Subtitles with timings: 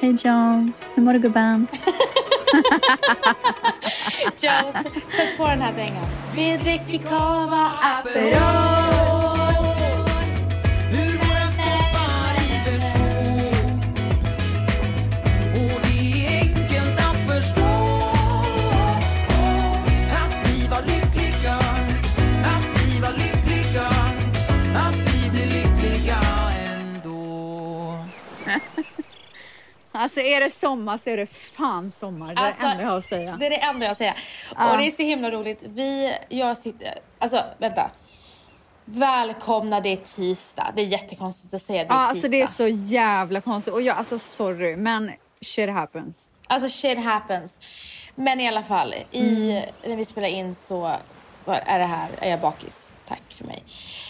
[0.00, 1.66] Hej Jones, hur mår du gubben?
[4.40, 4.76] Jones,
[5.08, 6.06] sätt på den här dängan.
[6.34, 8.79] Vi dricker cava Aperol.
[30.00, 32.34] Alltså är det sommar så är det fan sommar.
[32.34, 33.36] Det är Alltså, det enda jag har att säga.
[33.40, 34.14] Det är det enda jag säger.
[34.56, 34.72] Ja.
[34.72, 35.62] Och det är så himla roligt.
[35.62, 37.90] Vi, jag sitter, alltså vänta.
[38.84, 40.72] Välkomna, det är tisdag.
[40.76, 41.96] Det är jättekonstigt att säga det är tisdag.
[42.08, 43.74] alltså det är så jävla konstigt.
[43.74, 46.30] Och jag, alltså sorry, men shit happens.
[46.46, 47.58] Alltså shit happens.
[48.14, 49.64] Men i alla fall, i, Mm.
[49.84, 50.96] när vi spelar in så
[51.46, 52.94] är det här, är jag bakis.
[53.08, 53.62] Tack för mig.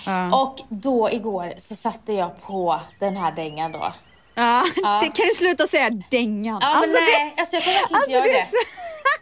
[0.06, 0.42] Ja.
[0.42, 3.92] Och då igår så satte jag på den här dängan då.
[4.40, 5.00] Ja, Ja.
[5.02, 6.58] Det, kan du sluta säga dängan?
[6.62, 8.66] Ja men nej, det, alltså jag kommer verkligen inte alltså, göra det så-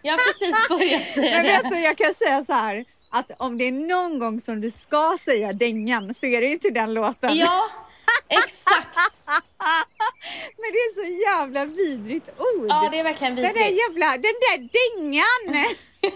[0.02, 1.68] Jag har precis börjat säga Men vet det.
[1.76, 2.84] du, jag kan säga så här.
[3.10, 6.58] Att om det är någon gång som du ska säga dängan så är det ju
[6.58, 7.36] till den låten.
[7.36, 7.68] Ja,
[8.28, 8.98] exakt.
[10.56, 12.66] Men det är så jävla vidrigt ord.
[12.68, 13.78] Ja, det är verkligen Den där vidrigt.
[13.80, 15.66] jävla, den där dängan!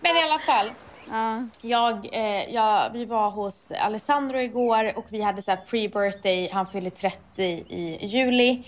[0.00, 0.72] Men i alla fall.
[1.14, 1.42] Ja.
[1.60, 6.48] Jag, eh, jag, vi var hos Alessandro igår och vi hade så pre-birthday.
[6.52, 8.62] Han fyller 30 i juli.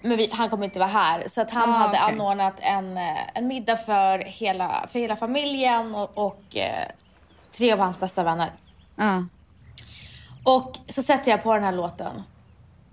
[0.00, 1.24] Men vi, han kommer inte vara här.
[1.28, 2.12] Så att han Ah, hade okej.
[2.14, 6.88] anordnat en, eh, en middag för hela, för hela familjen och, och eh,
[7.56, 8.52] tre av hans bästa vänner.
[8.96, 9.24] Ja.
[10.44, 12.22] Och så sätter jag på den här låten.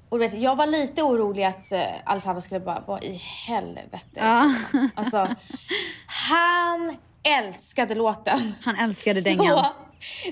[0.10, 4.00] Och du vet, jag var lite orolig att eh, Alessandro skulle bara, vad i helvete?
[4.14, 4.54] Ja.
[4.96, 5.28] Alltså,
[6.30, 8.54] han älskade låten.
[8.62, 9.66] Han älskade dängan.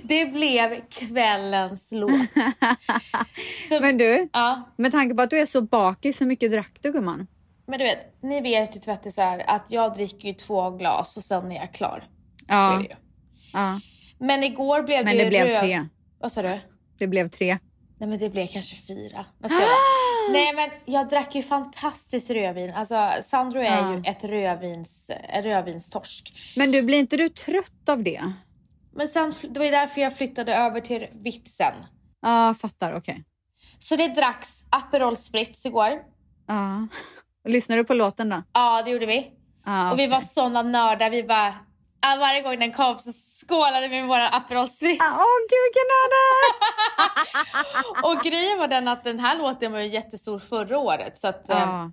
[0.04, 2.12] Det blev kvällens låt.
[3.70, 6.78] Så, Men du, ja, med tanke på att du är så bakis, hur mycket drack
[6.82, 7.28] du gumman?
[7.68, 11.52] men du vet, ni vet ju tvättisar att jag dricker ju två glas och sen
[11.52, 12.04] är jag klar.
[12.48, 12.70] Ja.
[12.70, 12.96] Så är det ju.
[13.54, 13.80] Ja,
[14.20, 15.86] Men igår blev men det det ju blev röd- tre.
[16.20, 16.60] Vad sa du?
[17.00, 17.58] Det blev tre.
[18.00, 19.26] Nej men det blev kanske fyra.
[19.40, 19.70] Vad ska jag
[20.32, 22.74] Nej men jag drack ju fantastiskt rödvin.
[22.76, 23.94] Alltså Sandro är Ja.
[23.96, 25.12] ju ett rödvins,
[25.44, 26.34] rödvinstorsk.
[26.56, 28.32] Men du, blir inte du trött av det?
[28.96, 31.74] Men sen, det var ju därför jag flyttade över till vitt sen.
[32.22, 32.94] Ja, fattar.
[32.94, 33.24] Okej.
[33.80, 36.00] Så det dracks Aperol Spritz igår.
[36.48, 36.88] Ja.
[37.48, 38.44] Lyssnar du på låten då?
[38.54, 39.32] Ja det gjorde vi.
[39.66, 41.10] Ja, Och vi var såna nördar.
[41.10, 41.54] Vi bara,
[42.02, 45.02] varje gång den kom så skålade vi med våra Aperol Spritz.
[45.02, 45.90] Ah, Åh gud vilken!
[48.12, 51.18] Och grejen var den att den här låten var ju jättestor förra året.
[51.18, 51.92] Så att, Ja.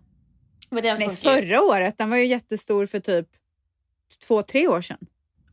[0.70, 1.98] men den Nej, förra året.
[1.98, 3.26] Den var ju jättestor för typ
[4.26, 4.98] två, tre år sedan.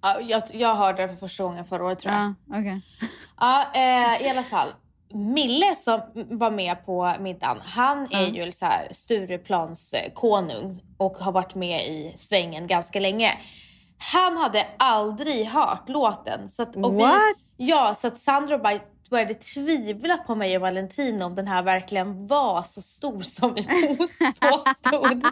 [0.02, 2.22] Ja, jag, jag hörde den för första gången förra året tror jag.
[2.24, 2.82] Ja, okej.
[3.40, 4.68] Ja, eh, i alla fall.
[5.16, 11.18] Mille som var med på middagen, han är ju så här Stureplans eh, konung och
[11.18, 13.32] har varit med i svängen ganska länge.
[14.12, 16.50] Han hade aldrig hört låten.
[16.50, 17.14] Så att, och What?
[17.58, 21.64] Vi, ja, så att Sandro bara började tvivla på mig och Valentino om den här
[21.64, 23.64] verkligen var så stor som vi
[24.40, 25.24] påstod.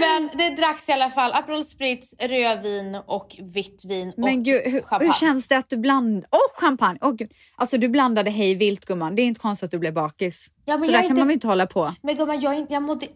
[0.00, 4.62] Men det dracks i alla fall Aperol Spritz, rödvin och vitt vin och Men gud,
[4.64, 5.04] hur, champagne.
[5.06, 6.26] hur känns det att du blandade...
[6.30, 6.98] Åh, champagne!
[7.02, 7.32] Åh, gud.
[7.56, 9.16] Alltså du blandade hej vilt gumman.
[9.16, 10.50] Det är inte konstigt att du blev bakis.
[10.64, 11.94] Ja, så där är kan inte- man väl inte hålla på?
[12.02, 13.06] Men gumman, jag, inte- jag mådde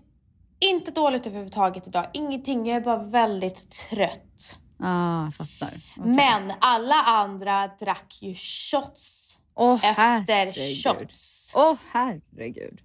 [0.61, 2.07] inte dåligt överhuvudtaget idag.
[2.13, 4.59] Ingenting, jag är bara väldigt trött.
[4.83, 5.81] Ah, fattar.
[5.99, 6.13] Okej.
[6.13, 10.85] Men alla andra drack ju shots Åh, efter herregud.
[10.85, 11.53] shots.
[11.57, 12.81] Åh herregud.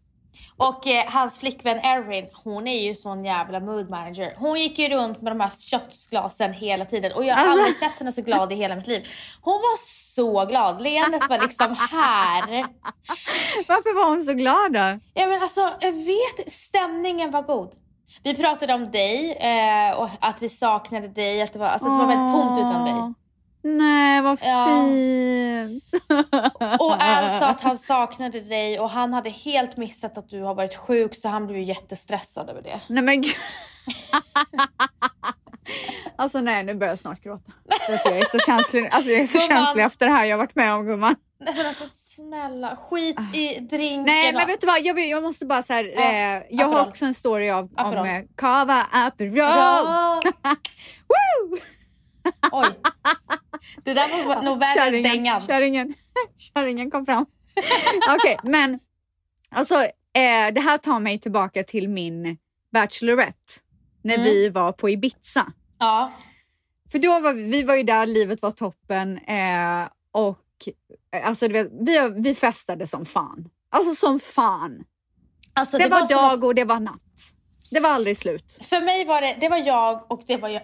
[0.58, 4.34] Och eh, hans flickvän Erin, hon är ju sån jävla mood manager.
[4.38, 7.60] Hon gick ju runt med de här shotsglasen hela tiden och jag har Alltså.
[7.60, 9.08] aldrig sett henne så glad i hela mitt liv.
[9.42, 9.78] Hon var
[10.16, 12.66] så glad, leendet var liksom här.
[13.68, 15.00] Varför var hon så glad då?
[15.14, 17.72] Ja men alltså, jag vet, stämningen var god.
[18.24, 21.94] Vi pratade om dig eh, och att vi saknade dig, att det var, alltså, att
[22.00, 23.14] det var väldigt tomt utan dig.
[23.64, 24.66] Nej, vad Ja.
[24.88, 25.84] fint.
[26.80, 30.56] Och Al sa att han saknade dig och han hade helt missat att du har
[30.56, 32.80] varit sjuk så han blev ju jättestressad över det.
[32.88, 33.34] Nej men gud.
[36.18, 37.52] Alltså nej, nu börjar jag snart gråta.
[38.06, 39.66] Jag är så känslig, alltså, jag är så Gumman.
[39.66, 41.16] känslig efter det här jag har varit med om gumman.
[41.40, 44.04] Nej men alltså snälla, skit i drinken.
[44.06, 46.74] Nej men vet du vad, jag, jag måste bara så här, Ja, eh, jag har
[46.74, 46.90] Aperol.
[46.90, 50.24] också en story av, om eh, Cava Aperol.
[51.08, 51.58] Woo!
[52.52, 52.66] Oj.
[53.84, 55.42] Det där var nog värre än dängan.
[55.42, 55.94] kärringen,
[56.38, 57.26] kärringen kom fram.
[58.16, 58.80] Okej, men
[59.52, 59.76] alltså
[60.14, 62.38] eh, det här tar mig tillbaka till min
[62.74, 63.54] Bachelorette
[64.02, 64.26] när Mm.
[64.26, 65.52] vi var på Ibiza.
[65.80, 66.12] Ja.
[66.92, 70.40] För då var vi, vi var ju där, livet var toppen eh, och
[71.16, 73.50] eh, alltså, vet, vi, vi festade som fan.
[73.70, 74.84] Alltså som fan.
[75.54, 77.32] Alltså, Det, var, som dag och det var natt.
[77.72, 78.60] Det var aldrig slut.
[78.64, 80.62] För mig var det, det var jag och det var jag.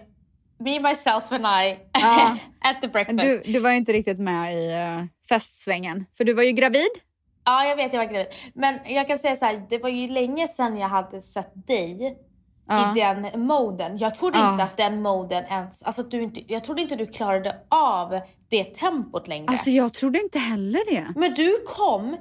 [0.64, 2.36] Me, myself and I Ja.
[2.70, 3.20] at the breakfast.
[3.20, 4.68] Du, du var ju inte riktigt med i
[5.00, 6.04] uh, festsvängen.
[6.16, 6.88] För du var ju gravid.
[7.44, 8.26] Ja, jag vet, jag var gravid.
[8.54, 12.18] Men jag kan säga så här, det var ju länge sedan jag hade sett dig
[12.68, 12.96] Ja.
[12.96, 13.98] i den moden.
[13.98, 14.50] Jag trodde Ja.
[14.52, 18.20] inte att den moden ens, alltså du inte, jag trodde inte du klarade av
[18.50, 19.48] det tempot längre.
[19.48, 21.06] Alltså jag trodde inte heller det.
[21.20, 22.16] Men du kom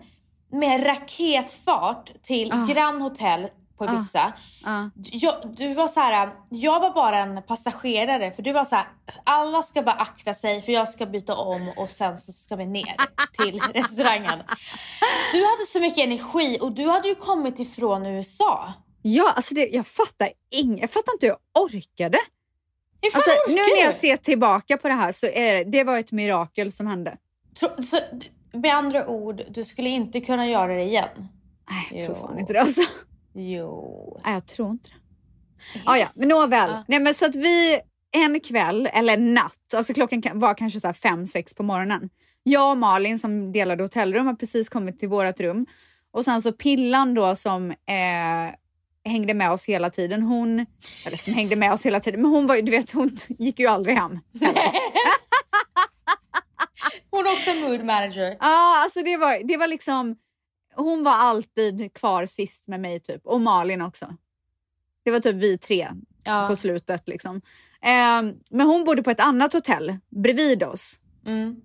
[0.52, 2.54] med raketfart till.
[2.70, 3.48] Grand Hotel
[3.88, 4.34] på Ibiza.
[4.66, 4.90] Ja.
[4.96, 8.86] Jag, du var så här, jag var bara en passagerare för du var så här,
[9.24, 12.66] alla ska bara akta sig för jag ska byta om och sen så ska vi
[12.66, 12.96] ner
[13.44, 14.40] till restaurangen.
[15.34, 18.74] Du hade så mycket energi och du hade ju kommit ifrån USA.
[19.02, 20.82] Ja, alltså det, jag fattar inget.
[20.82, 22.18] Jag fattar inte hur jag orkade.
[22.18, 25.84] Fan Alltså, orkar nu när jag ser tillbaka på det här så är det, det
[25.84, 27.18] var ett mirakel som hände.
[27.60, 28.00] Tro, så,
[28.54, 31.10] med andra ord, du skulle inte kunna göra det igen.
[31.70, 32.28] Nej, jag tror Jo.
[32.28, 32.82] fan inte det alltså.
[33.34, 34.22] Jo.
[34.26, 34.96] Nej, jag tror inte det.
[35.86, 36.70] Ah, ja, men nåväl.
[36.70, 36.84] Ja.
[36.88, 37.80] Nej, men så att vi
[38.12, 42.10] en kväll, eller natt, alltså klockan kan- var kanske så fem, sex på morgonen.
[42.44, 45.66] Jag och Malin som delade hotellrum har precis kommit till vårt rum.
[46.14, 48.54] Och sen så Pillan då som eh,
[49.12, 50.22] hängde med oss hela tiden.
[50.24, 50.66] Hon,
[51.06, 53.60] eller som hängde med oss hela tiden, men hon var ju- du vet hon gick
[53.60, 54.20] ju aldrig hem.
[57.12, 58.38] Hon är också mood manager.
[58.40, 60.16] Ja, alltså det var, det var liksom,
[60.76, 63.22] hon var alltid kvar sist med mig typ.
[63.26, 64.16] Och Malin också.
[65.06, 65.90] Det var typ vi tre
[66.24, 66.48] Ja.
[66.50, 67.08] på slutet.
[67.08, 67.36] Liksom.
[67.84, 71.00] Eh, men hon bodde på ett annat hotell bredvid oss.
[71.26, 71.56] Mm.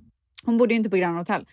[0.45, 1.47] Hon bodde ju inte på Grand Hotel.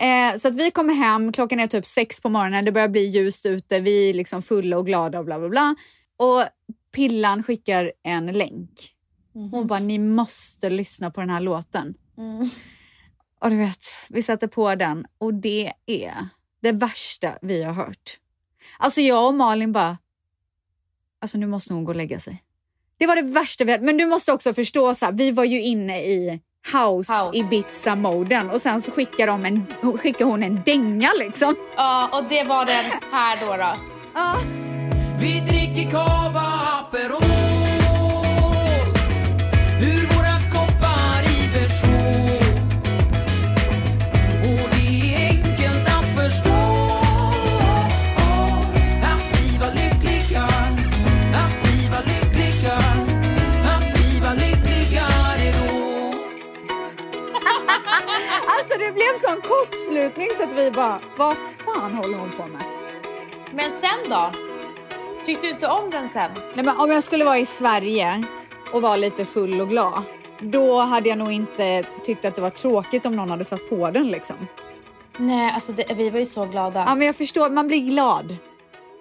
[0.00, 3.06] Eh, så att vi kommer hem, klockan är typ sex på morgonen, det börjar bli
[3.06, 5.76] ljust ute, vi är liksom fulla och glada och bla bla bla.
[6.16, 6.44] Och
[6.94, 8.70] Pillan skickar en länk.
[9.32, 11.94] Hon bara, ni måste lyssna på den här låten.
[12.18, 12.48] Mm.
[13.40, 16.28] Och du vet, vi sätter på den och det är
[16.60, 18.18] det värsta vi har hört.
[18.78, 19.98] Alltså jag och Malin bara,
[21.20, 22.42] alltså nu måste hon gå och lägga sig.
[22.98, 23.84] Det var det värsta vi hade.
[23.84, 26.40] Men du måste också förstå, så här, vi var ju inne i
[26.72, 27.38] house, House.
[27.38, 29.66] Ibiza-moden och sen så skickar, de en,
[29.98, 31.54] skickar hon en dänga liksom.
[31.76, 33.56] Ja, och det var den här då.
[33.56, 33.76] då.
[34.14, 34.34] Ja.
[35.20, 36.40] Vi dricker cava
[36.80, 37.37] Aperol
[58.98, 62.62] blev sån kortslutning så att vi bara, vad fan håller hon på med?
[63.54, 64.32] Men sen då?
[65.26, 66.30] Tyckte du inte om den sen?
[66.56, 68.24] Nej, men om jag skulle vara i Sverige
[68.72, 70.02] och vara lite full och glad,
[70.40, 73.90] då hade jag nog inte tyckt att det var tråkigt om någon hade satt på
[73.90, 74.08] den.
[74.08, 74.36] Liksom.
[75.18, 76.84] Nej, alltså det, vi var ju så glada.
[76.88, 78.36] Ja, men jag förstår, man blir glad.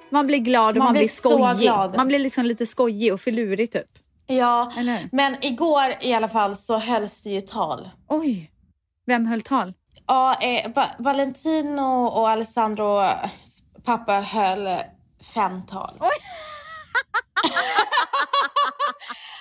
[0.09, 1.97] Man blir glad och Man man, blir blir skojig.
[1.97, 3.89] Man blir liksom lite skojig och filurig typ.
[4.27, 4.71] Ja,
[5.11, 7.89] men igår i alla fall så hölls det ju tal.
[8.07, 8.51] Oj,
[9.05, 9.73] vem höll tal?
[10.07, 13.03] Ja, eh, Va- Valentino och Alessandro
[13.83, 14.69] pappa höll
[15.33, 15.99] fem tal.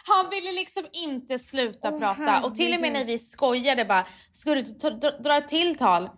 [0.06, 4.06] Han ville liksom inte sluta Åh, prata och till och med när vi skojade bara,
[4.32, 4.62] ska du
[5.22, 6.11] dra ett till tal?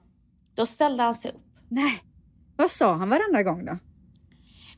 [0.57, 1.43] Då ställde han sig upp.
[1.71, 2.03] Nej,
[2.57, 3.79] vad sa han varenda gång då?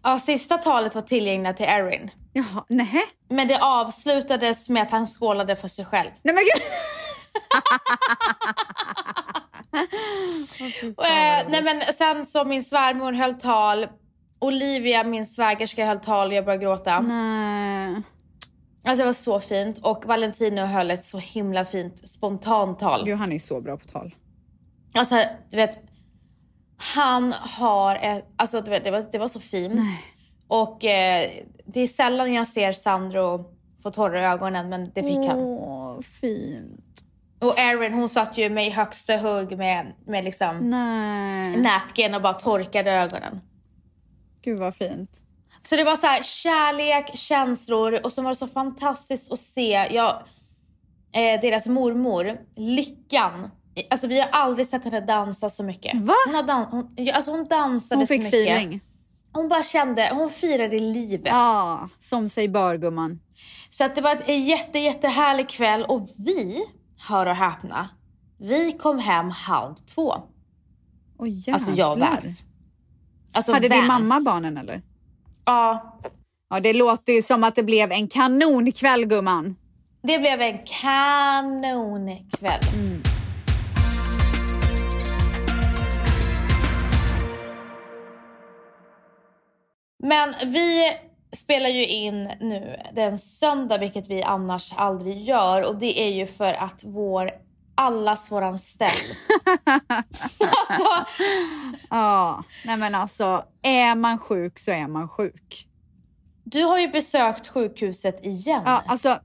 [0.02, 2.10] Ja, sista talet var tillgängligt till Erin.
[2.32, 3.02] Jaha, nej.
[3.28, 6.10] Men det avslutades med att han skålade för sig själv.
[6.22, 6.62] Nej men gud.
[10.96, 13.86] Och, eh, nej men sen så min svärmor höll tal.
[14.38, 16.32] Olivia, min svägerska, höll tal.
[16.32, 17.00] Jag började gråta.
[17.00, 18.02] Nej.
[18.84, 19.78] Alltså det var så fint.
[19.78, 23.04] Och Valentino höll ett så himla fint spontant tal.
[23.04, 24.14] Gud, han är så bra på tal.
[24.94, 25.80] Alltså du vet.
[26.76, 29.74] Han har ett, alltså du vet, det var, det var så fint.
[29.74, 30.04] Nej.
[30.48, 31.30] Och eh,
[31.66, 33.44] det är sällan jag ser Sandro
[33.82, 35.38] få tårar i ögonen men det fick han.
[35.38, 37.04] Åh, fint.
[37.40, 41.56] Och Erin hon satt ju med i högsta hugg med, med liksom Nej.
[41.56, 43.40] napkin och bara torkade ögonen.
[44.44, 45.23] Gud vad fint.
[45.62, 49.88] Så det var så här kärlek, känslor och så var det så fantastiskt att se
[49.90, 50.23] jag,
[51.12, 53.50] eh, deras mormor, Lyckan.
[53.90, 55.94] Alltså vi har aldrig sett henne dansa så mycket.
[56.00, 56.14] Va?
[56.26, 58.40] Hon, har dan- hon, alltså hon dansade Hon så fick mycket.
[58.47, 58.80] feeling.
[59.32, 61.32] Hon bara kände, hon firade livet.
[61.32, 63.20] Ja, som sig bör gumman.
[63.70, 66.64] Så att det var en jätte, jättehärlig kväll och vi,
[67.00, 67.88] hör och häpna,
[68.38, 70.14] vi kom hem halv två.
[71.19, 71.54] Oj jävlar.
[71.54, 72.45] Alltså jag och Vans.
[73.33, 74.09] Alltså Hade din Vans.
[74.09, 74.83] mamma barnen eller?
[75.45, 75.97] Ja,
[76.52, 79.57] Ja, det låter ju som att det blev en kanonkväll gumman.
[80.02, 82.61] det blev en kanonkväll.
[90.02, 90.92] Men vi
[91.32, 95.68] spelar ju in nu den söndag, vilket vi annars aldrig gör.
[95.68, 97.30] Och det är ju för att vår
[97.75, 99.28] allas våran ställs.
[100.68, 101.06] alltså,
[101.90, 105.66] Ja, nej men alltså är man sjuk så är man sjuk.
[106.44, 108.62] du har ju besökt sjukhuset igen.
[108.66, 109.18] Ja, alltså,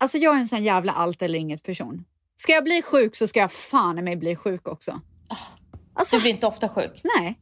[0.00, 2.04] alltså jag är en sån jävla allt eller inget person.
[2.36, 5.00] Ska jag bli sjuk så ska jag fan i mig bli sjuk också.
[5.94, 7.00] Alltså, Du blir inte ofta sjuk.
[7.18, 7.38] nej.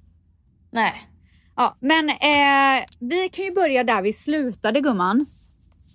[0.70, 1.08] Nej.
[1.56, 5.26] Ja, men eh, vi kan ju börja där vi slutade gumman.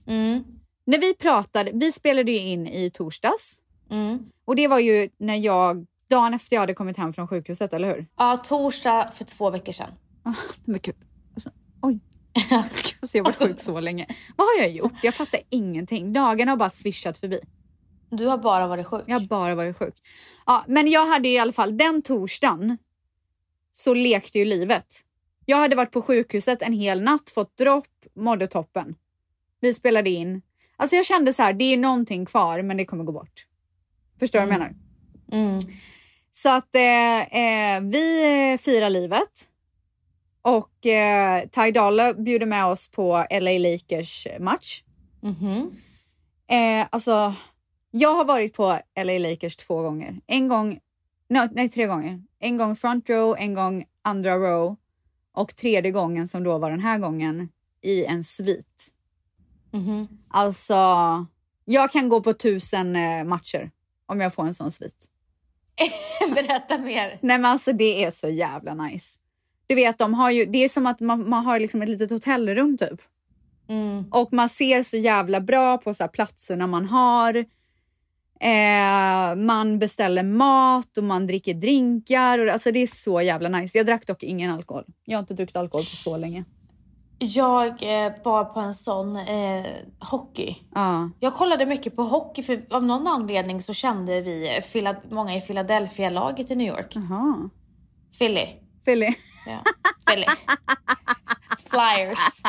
[0.07, 0.43] Mm.
[0.85, 3.59] När vi pratade, vi spelade ju in i torsdags
[3.89, 4.19] Mm.
[4.45, 7.95] och det var ju när jag, dagen efter jag hade kommit hem från sjukhuset, eller
[7.95, 8.07] hur?
[8.17, 9.91] Ja, torsdag för två veckor sedan.
[10.23, 10.33] Ah,
[10.65, 10.95] men gud.
[11.33, 11.49] Alltså,
[11.81, 11.99] oj.
[13.01, 14.07] Alltså, jag har varit sjuk så länge.
[14.35, 14.93] Vad har jag gjort?
[15.03, 16.13] Jag fattar ingenting.
[16.13, 17.39] Dagarna har bara swishat förbi.
[18.09, 19.03] Du har bara varit sjuk.
[19.07, 19.95] Jag har bara varit sjuk.
[20.45, 22.77] Ja, men jag hade i alla fall den torsdagen
[23.71, 24.85] så lekte ju livet.
[25.49, 28.95] Jag hade varit på sjukhuset en hel natt, fått dropp, mådde toppen.
[29.59, 30.41] Vi spelade in.
[30.77, 33.45] Alltså jag kände så här, det är någonting kvar men det kommer gå bort.
[34.19, 34.75] Förstår du vad jag menar?
[35.31, 35.59] Mm.
[36.31, 38.23] Så att eh, eh, vi
[38.53, 39.49] eh, firar livet.
[40.41, 44.83] Och eh, Ty Dolla bjuder med oss på LA Lakers match.
[45.21, 45.71] Mhm.
[46.49, 47.33] Eh, alltså,
[47.91, 50.19] jag har varit på LA Lakers två gånger.
[50.27, 50.79] En gång,
[51.29, 52.23] no, nej tre gånger.
[52.39, 54.75] En gång front row, en gång andra row
[55.37, 57.49] och tredje gången som då var den här gången
[57.81, 58.87] i en svit.
[59.71, 60.07] Mhm.
[60.29, 60.75] Alltså,
[61.65, 63.71] jag kan gå på tusen eh, matcher
[64.05, 65.05] om jag får en sån svit.
[66.35, 67.19] Berätta mer.
[67.21, 69.19] Nej men alltså det är så jävla nice.
[69.67, 72.11] Du vet, de har ju, det är som att man, man har liksom ett litet
[72.11, 73.01] hotellrum typ.
[73.69, 74.05] Mm.
[74.11, 77.45] Och man ser så jävla bra på så här platserna man har.
[78.39, 82.39] Eh, man beställer mat och man dricker drinkar.
[82.39, 83.77] Och, alltså det är så jävla nice.
[83.77, 84.83] Jag drack dock ingen alkohol.
[85.05, 86.43] Jag har inte druckit alkohol på så länge.
[87.19, 89.65] Jag eh, var på en sån eh,
[89.99, 90.55] hockey.
[90.75, 91.09] Ja.
[91.19, 95.41] Jag kollade mycket på hockey för av någon anledning så kände vi eh, många i
[95.41, 96.95] Philadelphia-laget i New York.
[96.95, 97.49] Jaha.
[98.19, 98.45] Philly.
[98.85, 99.15] Philly.
[99.47, 99.59] Ja.
[100.05, 100.25] Philly.
[101.69, 102.41] Flyers.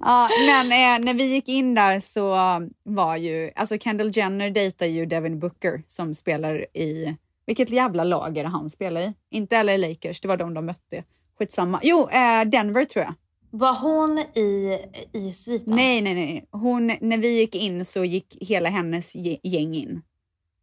[0.00, 2.36] Ja, men eh, när vi gick in där så
[2.82, 8.38] var ju, alltså Kendall Jenner dejtar ju Devin Booker som spelar i, vilket jävla lag
[8.38, 9.14] är det han spelar i?
[9.30, 11.04] Inte LA Lakers, det var de de mötte.
[11.38, 11.80] Skitsamma.
[11.82, 13.14] Jo, eh, Denver tror jag.
[13.50, 14.78] Var hon i,
[15.12, 15.76] i sviten?
[15.76, 16.44] Nej, nej, nej.
[16.50, 20.02] Hon, när vi gick in så gick hela hennes gäng in.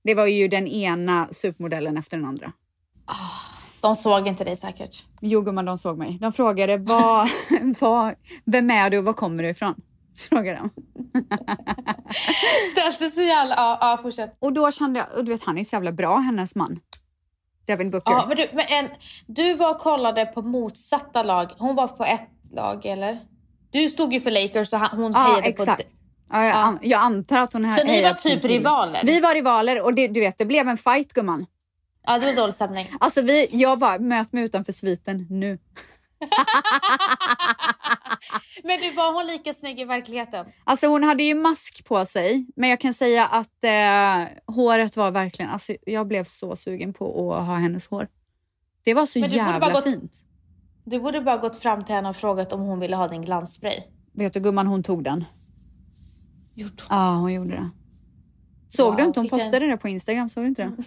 [0.03, 2.51] Det var ju den ena supermodellen efter den andra.
[3.81, 5.03] De såg inte dig säkert.
[5.21, 6.17] Jo gumman, de såg mig.
[6.21, 7.29] De frågade vad,
[7.79, 8.13] vad,
[8.45, 9.75] vem är du och var kommer du ifrån?
[10.29, 10.69] Frågade de.
[12.71, 13.55] Ställde så jävla...
[13.55, 14.37] Ja, ja fortsätt.
[14.39, 16.79] Och då kände jag, du vet han är ju så jävla bra hennes man.
[17.67, 18.11] Devin Booker.
[18.11, 18.89] Ja, men du, men en,
[19.27, 21.51] du var och kollade på motsatta lag.
[21.57, 23.19] Hon var på ett lag, eller?
[23.71, 25.83] Du stod ju för Lakers och hon Ja, hejade exakt.
[25.83, 25.89] på...
[26.31, 29.01] Ja, jag, an, jag antar att hon Så ni var typ rivaler?
[29.03, 31.45] Vi var rivaler och det, du vet, det blev en fight gumman.
[32.05, 32.87] Ja, det var dålig stämning.
[32.99, 35.59] Alltså vi, jag bara, möt mig utanför sviten nu.
[38.63, 40.45] Men du, var hon lika snygg i verkligheten?
[40.63, 45.11] Alltså hon hade ju mask på sig, men jag kan säga att eh, håret var
[45.11, 48.07] verkligen, alltså jag blev så sugen på att ha hennes hår.
[48.83, 50.25] Det var så jävla gått- fint.
[50.85, 53.79] Du borde bara gått fram till henne och frågat om hon ville ha din glansspray.
[54.13, 55.25] Vet du gumman, hon tog den.
[56.55, 56.83] Gjort.
[56.89, 57.69] Ja, hon gjorde det.
[58.69, 59.19] Såg Wow, du inte?
[59.19, 60.83] Hon postade det på Instagram, såg du inte det?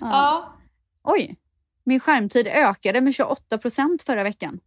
[0.00, 0.56] Ja.
[1.04, 1.36] Oj,
[1.84, 4.60] min skärmtid ökade med 28 procent förra veckan.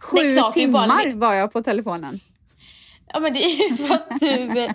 [0.00, 2.20] Sju klart, timmar var jag på telefonen.
[3.12, 4.68] ja, men det är ju för att du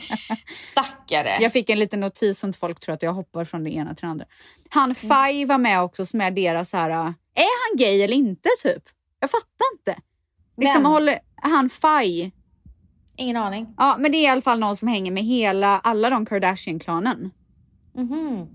[0.71, 1.37] stackare.
[1.41, 4.05] Jag fick en liten notis som folk tror att jag hoppar från det ena till
[4.05, 4.25] det andra.
[4.69, 4.95] Han Mm.
[4.95, 8.83] Faj var med också som är deras här, är han gay eller inte typ?
[9.19, 10.01] Jag fattar inte.
[10.57, 12.31] Liksom håller, han Faj,
[13.17, 13.67] Ingen aning.
[13.77, 17.31] ja men det är i alla fall någon som hänger med hela, alla de Kardashian-klanen.
[17.95, 18.47] Mhm.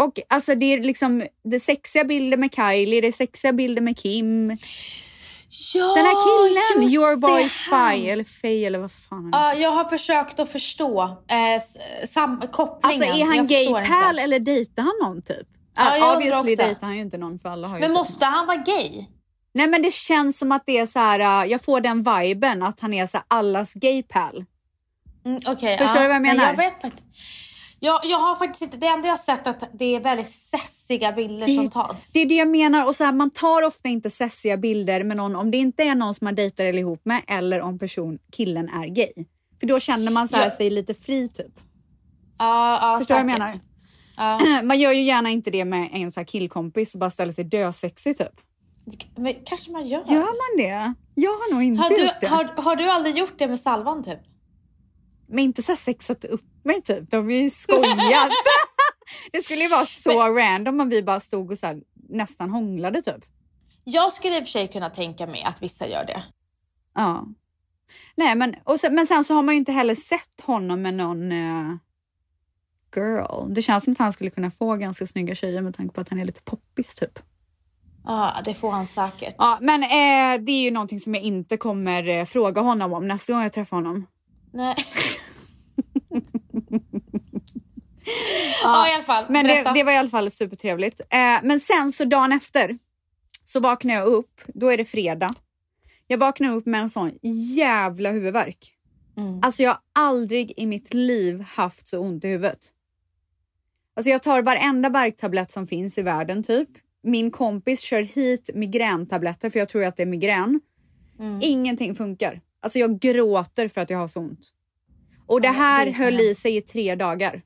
[0.00, 3.82] Och alltså det är liksom det är sexiga bilder med Kylie, det är sexiga bilder
[3.82, 4.58] med Kim.
[5.74, 6.14] Ja, Den här
[6.78, 9.38] killen, your boy Faj eller Faye eller vad fan han heter.
[9.38, 11.62] Ja, jag har försökt att förstå eh,
[12.06, 13.02] sam- kopplingen.
[13.02, 13.80] Alltså är han Jag gay inte.
[13.82, 15.46] pal eller dejtar han någon typ?
[15.76, 17.96] Ja, jag Uh, obviously dejtar han ju inte någon för alla har ju Men typ
[17.96, 19.06] måste han vara gay?
[19.54, 22.62] Nej men det känns som att det är så här, uh, jag får den viben
[22.62, 24.44] att han är så här, allas gay pal.
[25.26, 26.48] Mm, okej, Förstår du vad jag men menar?
[26.50, 27.06] Jag vet faktiskt.
[27.80, 30.30] Jag, jag har faktiskt inte, det enda jag har sett är att det är väldigt
[30.30, 32.12] sessiga bilder Det- som tas.
[32.12, 35.16] Det är det jag menar och så här, man tar ofta inte sessiga bilder med
[35.16, 38.18] någon om det inte är någon som man dejtar eller ihop med eller om person,
[38.32, 39.12] killen är gay.
[39.60, 40.50] För då känner man så här, Ja.
[40.50, 41.52] sig lite fri typ.
[42.38, 43.50] Ja, ja, Förstår du vad jag menar?
[44.16, 44.40] Ja.
[44.62, 47.44] Man gör ju gärna inte det med en sån här killkompis och bara ställer sig
[47.44, 48.40] dösexig typ.
[49.16, 50.04] Men kanske man gör.
[50.06, 50.94] Gör man det?
[51.14, 52.26] Jag har nog inte Har gjort du, det.
[52.26, 54.18] har, har du aldrig gjort det med salvan typ?
[55.26, 57.10] Men inte så sexat upp mig typ.
[57.10, 58.30] De har ju skojat.
[59.32, 63.02] det skulle ju vara så random om vi bara stod och så här, nästan hånglade
[63.02, 63.24] typ.
[63.84, 66.22] Jag skulle i och för sig kunna tänka mig att vissa gör det.
[66.94, 67.26] Ja.
[68.14, 70.94] Nej, men, och sen, men sen så har man ju inte heller sett honom med
[70.94, 71.76] någon eh,
[72.96, 73.54] girl.
[73.54, 76.08] Det känns som att han skulle kunna få ganska snygga tjejer med tanke på att
[76.08, 77.18] han är lite poppis typ.
[78.04, 79.34] Ja, det får han säkert.
[79.38, 83.08] Ja, men eh, det är ju någonting som jag inte kommer eh, fråga honom om
[83.08, 84.06] nästa gång jag träffar honom.
[84.52, 84.76] Nej.
[88.62, 89.24] ja, i alla fall.
[89.28, 91.00] Men det, det var i alla fall supertrevligt.
[91.00, 92.78] Eh, men sen så dagen efter
[93.44, 94.40] så vaknar jag upp.
[94.46, 95.30] Då är det fredag.
[96.06, 97.18] Jag vaknar upp med en sån
[97.56, 98.74] jävla huvudvärk.
[99.16, 99.40] Mm.
[99.42, 102.70] Alltså jag har aldrig i mitt liv haft så ont i huvudet.
[103.96, 106.68] Alltså jag tar varenda värktablett som finns i världen typ.
[107.04, 110.60] Min kompis kör hit migräntabletter för jag tror att det är migrän.
[111.18, 111.38] Mm.
[111.42, 112.40] Ingenting funkar.
[112.60, 114.40] Alltså jag gråter för att jag har så ont.
[115.26, 117.42] Och det Ja, här det höll i sig i tre dagar.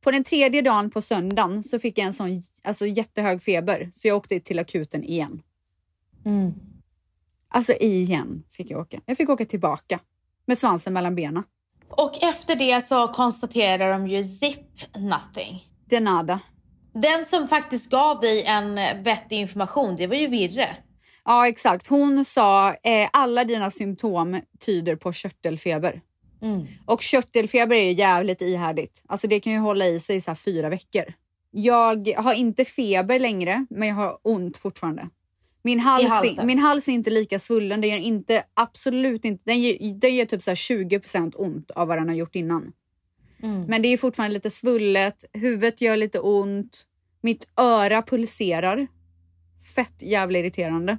[0.00, 4.08] På den tredje dagen på söndagen så fick jag en sån alltså, jättehög feber så
[4.08, 5.42] jag åkte till akuten igen.
[6.24, 6.52] Mm.
[7.48, 9.00] Alltså igen fick jag åka.
[9.06, 10.00] Jag fick åka tillbaka
[10.46, 11.44] med svansen mellan benen.
[11.88, 15.64] Och efter det så konstaterar de ju zip nothing.
[15.84, 16.40] De nada.
[17.02, 20.76] Den som faktiskt gav dig en vettig information, det var ju Virre.
[21.24, 21.86] Ja, exakt.
[21.86, 26.00] Hon sa eh, alla dina symptom tyder på körtelfeber.
[26.42, 26.66] Mm.
[26.86, 29.02] Och körtelfeber är ju jävligt ihärdigt.
[29.08, 31.04] Alltså det kan ju hålla i sig i så fyra veckor.
[31.50, 35.08] Jag har inte feber längre, men jag har ont fortfarande.
[35.62, 36.46] Min hals, halsen?
[36.46, 37.80] min hals är inte lika svullen.
[37.80, 41.88] Den gör inte, absolut inte, den gör, den gör typ så här 20% ont av
[41.88, 42.72] vad den har gjort innan.
[43.42, 43.64] Mm.
[43.64, 46.86] Men det är fortfarande lite svullet, huvudet gör lite ont,
[47.20, 48.86] mitt öra pulserar.
[49.74, 50.98] Fett jävla irriterande.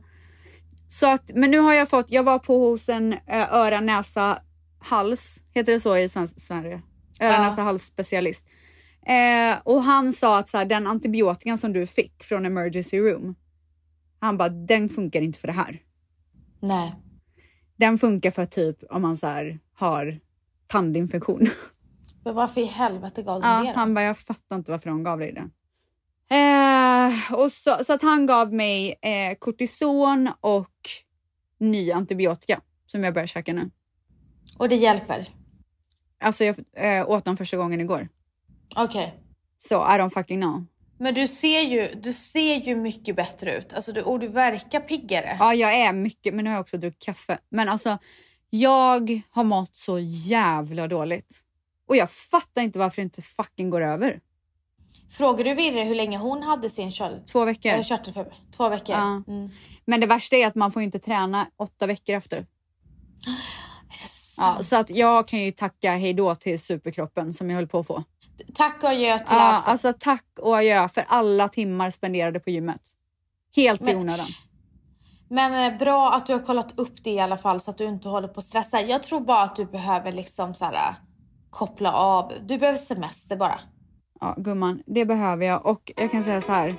[0.88, 4.42] Så att, men nu har jag fått, jag var på hos en ö, öra, näsa,
[4.80, 6.82] hals, heter det så i Sverige?
[7.20, 7.42] Öra, Ja.
[7.44, 8.48] näsa, hals specialist.
[9.06, 13.36] Eh, och han sa att så här, den antibiotikan som du fick från emergency room,
[14.20, 15.82] han bara, den funkar inte för det här.
[16.60, 16.96] Nej.
[17.76, 20.20] Den funkar för typ om man så här, har
[20.68, 21.48] tandinfektion.
[22.24, 25.04] Men varför i helvete gav de Ja, det han bara, jag fattar inte varför de
[25.04, 25.50] gav dig det.
[26.32, 30.72] Eh, och så, så att han gav mig eh, kortison och
[31.60, 33.72] ny antibiotika som jag börjar käka nu.
[34.58, 35.28] Och det hjälper?
[36.20, 38.08] Alltså jag eh, åt dem första gången igår.
[38.76, 39.14] Okej.
[39.60, 40.66] Så I don't fucking know.
[40.98, 43.74] Men du ser ju, du ser ju mycket bättre ut.
[43.74, 45.38] Alltså, du, och du verkar piggare.
[45.40, 47.38] Ja, jag är mycket, men nu har jag också druckit kaffe.
[47.50, 47.98] Men alltså,
[48.50, 51.44] jag har mått så jävla dåligt.
[51.88, 54.20] Och jag fattar inte varför det inte fucking går över.
[55.10, 57.72] Frågar du Virre hur länge hon hade sin köld, Två veckor.
[57.72, 58.34] eller körtelfeber?
[58.58, 58.96] Två veckor?
[58.96, 59.24] Ja.
[59.28, 59.50] Mm.
[59.86, 62.46] Men det värsta är att man får inte träna åtta veckor efter.
[64.38, 67.88] Ja, så att jag kan ju tacka hejdå till superkroppen som jag höll på att
[67.88, 68.04] få.
[68.54, 69.72] Tack och adjö till Ja, Absa.
[69.72, 72.82] alltså tack och adjö för alla timmar spenderade på gymmet.
[73.56, 74.28] Helt i Men- onödan.
[75.30, 77.86] Men eh, bra att du har kollat upp det i alla fall så att du
[77.86, 78.82] inte håller på att stressa.
[78.82, 80.96] Jag tror bara att du behöver liksom så här, äh,
[81.50, 82.32] koppla av.
[82.42, 83.60] Du behöver semester bara.
[84.22, 86.76] Ja, gumman, det behöver jag och jag kan säga så här.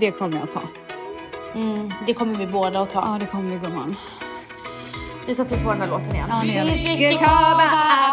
[0.00, 0.62] Det kommer jag ta.
[1.54, 3.00] Mm, det kommer vi båda att ta.
[3.00, 3.96] Ja, det kommer vi gumman.
[5.26, 6.26] Nu sätter vi på den där låten igen.
[6.30, 6.40] Ja.
[6.44, 7.62] Vi dricker Cava.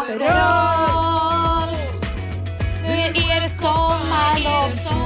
[0.00, 1.76] Aperol.
[2.82, 2.94] Nu
[3.34, 4.99] är det sommarlov.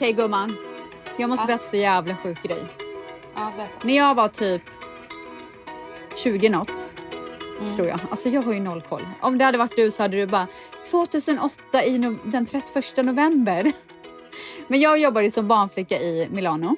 [0.00, 0.56] Okej gumman.
[1.18, 1.46] Jag måste Ja.
[1.46, 2.64] berätta så jävla sjuk grej.
[3.34, 3.72] Ja, berätta.
[3.82, 4.62] När jag var typ
[6.16, 6.88] 20 något,
[7.60, 7.72] Mm.
[7.76, 7.98] tror jag.
[8.10, 9.08] Alltså jag har ju noll koll.
[9.20, 10.46] Om det hade varit du så hade du bara
[10.90, 13.72] 2008 i no- den 31 november.
[14.68, 16.76] Men jag jobbade som barnflicka i Milano.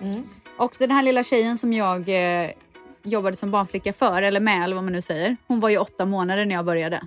[0.00, 0.28] Mm.
[0.58, 2.50] Och den här lilla tjejen som jag eh,
[3.02, 5.36] jobbade som barnflicka för, eller med eller vad man nu säger.
[5.46, 7.02] Hon var ju åtta månader när jag började.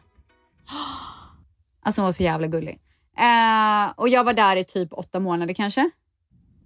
[1.81, 2.79] Alltså hon var så jävla gullig.
[3.17, 5.89] Eh, och jag var där i typ åtta månader kanske.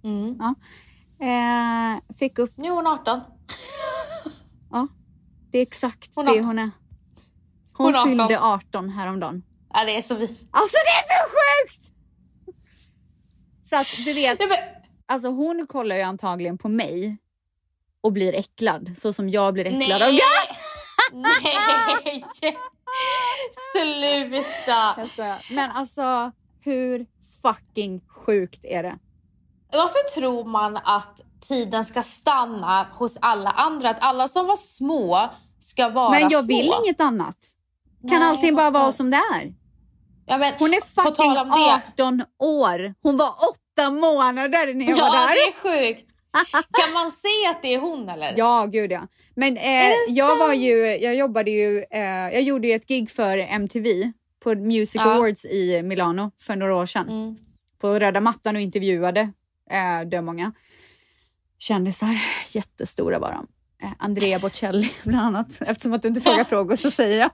[0.04, 0.40] Mm.
[1.20, 3.20] Eh, fick upp, Nu är hon 18.
[5.50, 6.70] det är exakt Hon det hon är.
[7.72, 8.08] Hon, Hon är 18.
[8.08, 9.42] fyllde 18 häromdagen.
[9.74, 10.24] Ja, det är så vi.
[10.50, 11.92] Alltså det är så sjukt!
[13.62, 14.58] Så att du vet, Nej, men,
[15.06, 17.16] alltså hon kollar ju antagligen på mig
[18.00, 20.08] och blir äcklad så som jag blir äcklad nej.
[20.08, 20.14] av
[21.12, 22.24] nej.
[23.72, 25.08] Sluta.
[25.16, 25.38] Jag.
[25.50, 26.32] Men alltså,
[26.64, 27.06] Hur
[27.42, 28.98] fucking sjukt är det?
[29.72, 33.90] Varför tror man att tiden ska stanna hos alla andra?
[33.90, 36.56] Att alla som var små ska vara Men jag små?
[36.56, 37.36] vill inget annat.
[38.08, 39.54] Kan Nej, allting bara vara som det är?
[40.26, 41.82] Ja, men, Hon är fucking tal om det.
[41.94, 42.94] 18 år.
[43.02, 45.34] Hon var åtta månader när jag Ja, var där.
[45.34, 46.08] det är sjukt.
[46.84, 48.34] Kan man se att det är hon eller?
[48.36, 49.00] Ja, gud ja.
[49.34, 52.00] Men eh, jag var ju, jag jobbade ju, eh,
[52.32, 55.14] jag gjorde ju ett gig för MTV på Music Ja.
[55.14, 57.08] Awards i Milano för några år sedan.
[57.08, 57.36] Mm.
[57.80, 59.20] På röda mattan och intervjuade
[59.70, 60.52] eh, dömånga
[61.58, 62.18] kändisar.
[62.48, 63.46] Jättestora var de.
[63.86, 65.56] Eh, Andrea Bocelli bland annat.
[65.60, 67.30] Eftersom att du inte frågar frågor så säger jag.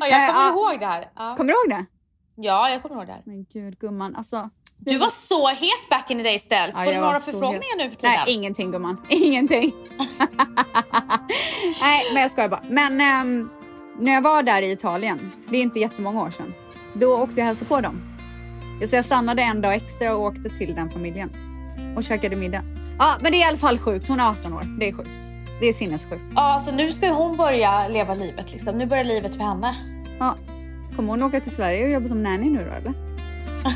[0.00, 0.50] Ja, jag Eh, kommer ja.
[0.72, 1.10] ihåg det här.
[1.16, 1.34] Ja.
[1.36, 1.86] Kommer du ihåg det?
[2.42, 3.22] ja, jag kommer ihåg det här.
[3.26, 4.50] Men gud gumman, alltså.
[4.84, 6.74] Du var så het back in the days Ställs.
[6.74, 8.14] Ja, Får du jag var några förfrågningar nu för tiden?
[8.26, 8.96] Nej, ingenting gumman.
[9.08, 9.72] Ingenting.
[11.80, 12.62] Nej, men jag skojar bara.
[12.68, 13.50] Men ehm,
[13.98, 16.54] när jag var där i Italien, det är inte jättemånga år sedan,
[16.94, 18.02] då åkte jag hälsa på dem.
[18.86, 21.30] Så jag stannade en dag extra och åkte till den familjen
[21.96, 22.62] och käkade middag.
[22.98, 24.08] Ja, men det är i alla fall sjukt.
[24.08, 24.76] Hon är 18 år.
[24.80, 25.10] Det är sjukt.
[25.60, 26.22] Det är sinnessjukt.
[26.34, 28.78] Ja, så nu ska ju hon börja leva livet liksom.
[28.78, 29.74] Nu börjar livet för henne.
[30.18, 30.36] Ja.
[30.96, 33.09] Kommer hon åka till Sverige och jobba som nanny nu då eller?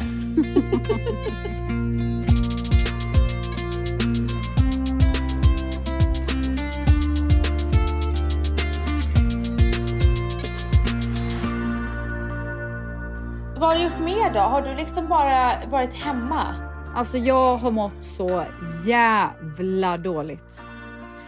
[13.58, 14.40] Vad har du gjort mer då?
[14.40, 16.54] Har du liksom bara varit hemma?
[16.94, 18.44] Alltså jag har mått så
[18.86, 20.62] jävla dåligt.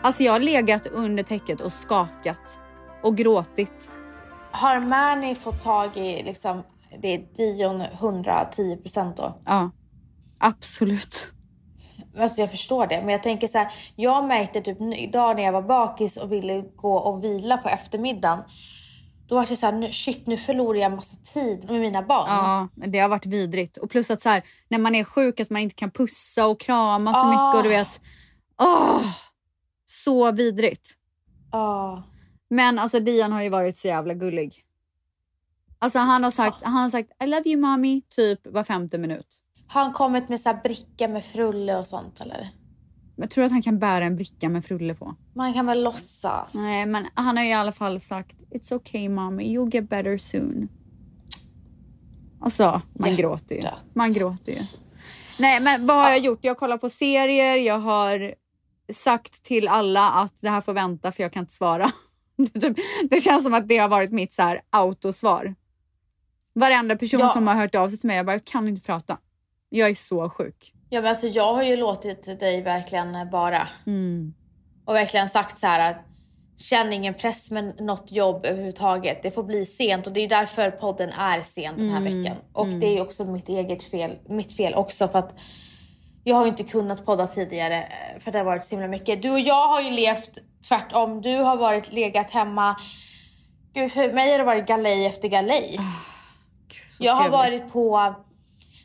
[0.02, 2.60] Alltså jag har legat under täcket och skakat
[3.02, 3.92] och gråtit.
[4.50, 6.62] Har Mani fått tag i liksom,
[7.02, 9.38] det är Dion 110 procent då?
[9.46, 9.70] Ja,
[10.38, 11.32] absolut.
[12.18, 13.72] Alltså jag förstår det, men jag tänker så här.
[13.96, 18.38] Jag märkte typ idag när jag var bakis och ville gå och vila på eftermiddagen.
[19.28, 22.26] Då var det så här, nu, shit nu förlorar jag massa tid med mina barn.
[22.28, 23.76] Ja, det har varit vidrigt.
[23.76, 26.60] Och plus att så här, när man är sjuk att man inte kan pussa och
[26.60, 27.30] krama så Ah.
[27.30, 28.00] mycket och du vet.
[28.60, 29.02] Åh,
[29.86, 30.90] så vidrigt.
[31.52, 32.02] Ja.
[32.50, 34.62] Men alltså Dion har ju varit så jävla gullig.
[35.78, 39.42] Alltså han har sagt, han har sagt I love you mommy typ var femte minut.
[39.68, 42.50] Har han kommit med så här bricka med frulle och sånt eller?
[43.16, 45.14] Men tror att han kan bära en bricka med frulle på?
[45.34, 46.54] Man kan väl låtsas?
[46.54, 50.68] Nej, men han har i alla fall sagt It's okay mommy, you'll get better soon.
[52.40, 53.20] Alltså, man Hjärtat.
[53.20, 53.62] gråter ju.
[53.94, 54.62] Man gråter ju.
[55.38, 56.38] Nej, men vad har jag gjort?
[56.42, 58.34] Jag kollar på serier, jag har
[58.92, 61.92] sagt till alla att det här får vänta för jag kan inte svara.
[62.36, 62.74] Det
[63.10, 65.54] det känns som att det har varit mitt så här autosvar.
[66.60, 67.28] Varenda person Ja.
[67.28, 69.18] som har hört av sig till mig, jag bara, jag kan inte prata.
[69.68, 70.72] Jag är så sjuk.
[70.90, 73.68] Ja men alltså jag har ju låtit dig verkligen bara.
[73.86, 74.34] Mm.
[74.84, 75.96] Och verkligen sagt så här att
[76.58, 79.22] känn ingen press med något jobb överhuvudtaget.
[79.22, 82.36] Det får bli sent och det är därför podden är sen den här veckan.
[82.52, 85.34] Och det är också mitt eget fel, mitt fel också för att
[86.24, 89.22] jag har inte kunnat podda tidigare eh, för att det har varit så himla mycket.
[89.22, 90.38] Du och jag har ju levt
[90.68, 91.22] tvärtom.
[91.22, 92.76] Du har varit legat hemma.
[93.74, 95.78] Gud, för mig har det varit galej efter galej.
[96.96, 97.62] Så Jag har trevligt.
[97.62, 98.14] varit på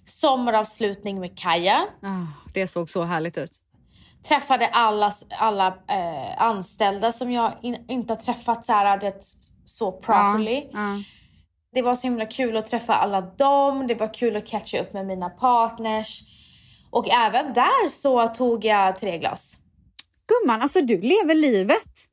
[0.06, 1.88] sommaravslutning med Kaja.
[2.02, 2.08] Ah,
[2.54, 3.52] det såg så härligt ut.
[4.28, 9.24] träffade alla, alla eh, anställda som jag in, inte har träffat så här, vet,
[9.66, 10.70] så properly.
[10.72, 11.04] Ja, ja.
[11.74, 13.88] Det var så himla kul att träffa alla dem.
[13.88, 16.22] Det var kul att catcha upp med mina partners.
[16.90, 19.58] Och även där så tog jag tre glas.
[20.28, 22.08] Gumman, alltså du lever livet.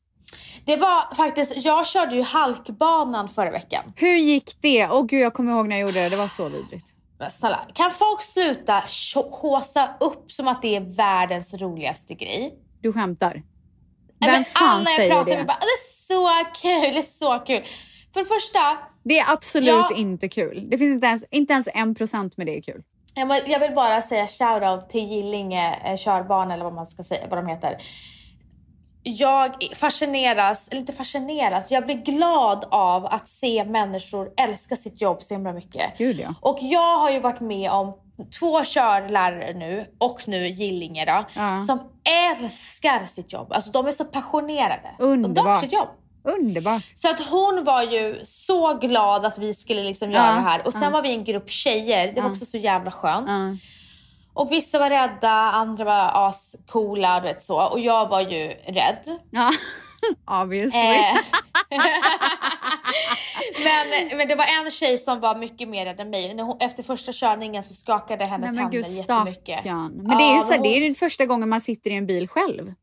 [0.69, 3.83] Det var faktiskt, jag körde ju halkbanan förra veckan.
[3.97, 4.89] Hur gick det?
[4.91, 6.09] Åh gud, jag kommer ihåg när jag gjorde det.
[6.09, 6.87] Det var så vidrigt.
[7.19, 8.83] Men snälla, kan folk sluta
[9.31, 12.55] håsa upp som att det är världens roligaste grej?
[12.81, 13.33] Du skämtar.
[14.21, 15.37] Vem men fan alla jag säger pratar det?
[15.37, 17.63] med bara, det är så kul, det är så kul.
[18.13, 18.59] För det första,
[19.05, 19.97] Det är absolut Ja.
[19.97, 20.67] inte kul.
[20.71, 22.83] Det finns inte ens, inte ens en procent med det är kul.
[23.15, 27.27] Jag vill- Jag bara säga shoutout till Gillinge eh, körbana eller vad man ska säga,
[27.31, 27.79] vad de heter.
[29.03, 35.23] Jag fascineras, eller inte fascineras, jag blir glad av att se människor älska sitt jobb
[35.23, 35.99] så himla mycket.
[35.99, 36.35] Gud ja.
[36.41, 37.93] Och jag har ju varit med om
[38.39, 41.61] två körlärare nu och nu Gillinge då, Ja.
[41.61, 41.79] som
[42.31, 43.53] älskar sitt jobb.
[43.53, 44.95] Alltså de är så passionerade.
[44.99, 45.61] De Underbart.
[45.61, 45.89] sitt jobb.
[46.25, 46.83] Underbart.
[46.95, 50.67] Så att hon var ju så glad att vi skulle liksom göra Ja, det här.
[50.67, 50.91] Och sen ja.
[50.91, 53.29] var vi en grupp tjejer, det var också så jävla skönt.
[54.39, 57.69] Och vissa var rädda, andra var ascoola, du vet så.
[57.69, 59.19] Och jag var ju rädd.
[59.31, 59.53] Ja.
[60.43, 60.81] Obviously.
[60.81, 61.17] Eh.
[63.65, 66.41] men, men det var en tjej som var mycket mer rädd än mig.
[66.41, 69.65] Hon, efter första körningen så skakade hennes Nej, händer jättemycket.
[69.65, 72.07] Men det är ju så här, det är ju första gången man sitter i en
[72.07, 72.75] bil själv.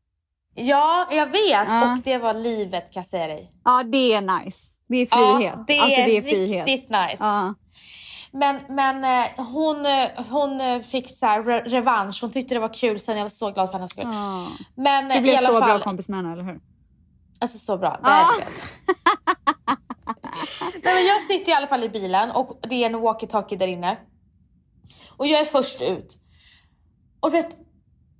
[0.54, 1.68] Ja, jag vet.
[1.68, 1.92] Ja.
[1.92, 3.52] Och det var livet kan jag säga dig.
[3.64, 4.66] Ja, det är nice.
[4.88, 5.54] Det är frihet.
[5.56, 6.66] Ja, det, alltså, är det är frihet.
[6.66, 7.16] riktigt nice.
[7.24, 7.54] Ja.
[8.38, 11.26] Men, men eh, hon, eh, hon eh, fick så
[11.66, 12.18] revansch.
[12.20, 13.16] Hon tyckte det var kul sen.
[13.16, 14.08] Jag var så glad för hennes skull.
[14.12, 14.46] Ja.
[14.74, 16.60] Men Du blev så fall, bra kompis med henne, eller hur?
[17.40, 17.90] Alltså så bra.
[17.90, 18.20] Det Ah.
[18.34, 18.46] är det.
[20.84, 23.66] Nej, men jag sitter i alla fall i bilen och det är en walkie-talkie där
[23.66, 23.96] inne.
[25.16, 26.18] Och jag är först ut.
[27.20, 27.56] Och vet,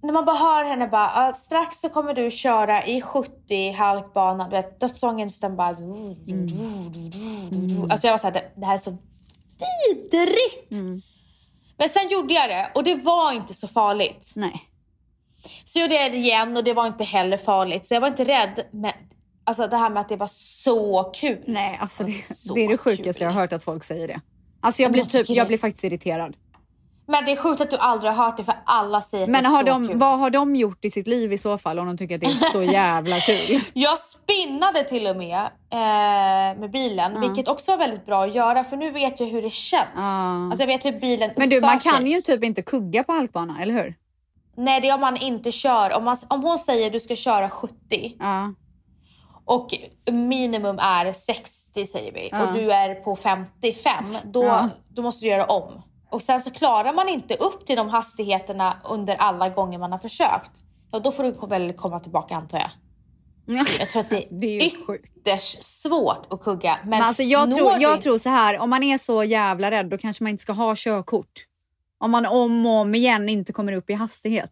[0.02, 4.44] när man bara hör henne bara, "Ah, strax så kommer du köra i 70 halkbana.
[4.44, 5.68] Du vet, dödssången den bara...
[7.90, 8.96] Alltså jag var såhär, det, det här är så
[9.88, 10.72] vidrigt.
[11.78, 14.32] Men sen gjorde jag det och det var inte så farligt.
[14.36, 14.62] Nej.
[15.64, 17.86] Så gjorde jag det igen och det var inte heller farligt.
[17.86, 18.66] Så jag var inte rädd.
[18.72, 18.92] Men
[19.44, 21.44] alltså det här med att det var så kul.
[21.46, 23.22] Nej, alltså det, Så det är det sjukaste kul.
[23.22, 24.20] jag har hört att folk säger det.
[24.60, 26.36] Alltså jag Men blir jag typ, jag det- blir faktiskt irriterad.
[27.08, 29.42] Men det är sjukt att du aldrig har hört det för alla säger att Men
[29.42, 29.98] det är har så de, kul.
[29.98, 32.26] vad har de gjort i sitt liv i så fall om de tycker att det
[32.26, 33.60] är så jävla kul?
[33.74, 35.38] Jag spinnade till och med
[35.72, 39.42] eh, med bilen, vilket också var väldigt bra att göra för nu vet jag hur
[39.42, 39.88] det känns.
[39.96, 40.46] Ja.
[40.50, 42.12] Alltså jag vet hur bilen Men du, man kan sig.
[42.12, 43.94] ju typ inte kugga på halkbana, eller hur?
[44.56, 45.96] Nej, det är om man inte kör.
[45.96, 47.74] Om, man, om hon säger du ska köra 70
[48.18, 48.52] Ja.
[49.44, 49.68] och
[50.10, 55.44] minimum är 60 säger vi och du är på 55, då, då måste du göra
[55.44, 55.82] om.
[56.10, 59.98] Och sen så klarar man inte upp till de hastigheterna under alla gånger man har
[59.98, 60.50] försökt.
[60.92, 62.70] Ja, då får du väl komma tillbaka antar jag.
[63.78, 64.94] Jag tror att det, Alltså, det är är
[65.26, 66.78] ytterst svårt att kugga.
[66.80, 69.70] Men, Men alltså jag, tror, du jag tror så här, om man är så jävla
[69.70, 71.32] rädd då kanske man inte ska ha körkort.
[71.98, 74.50] Om man om och om igen inte kommer upp i hastighet.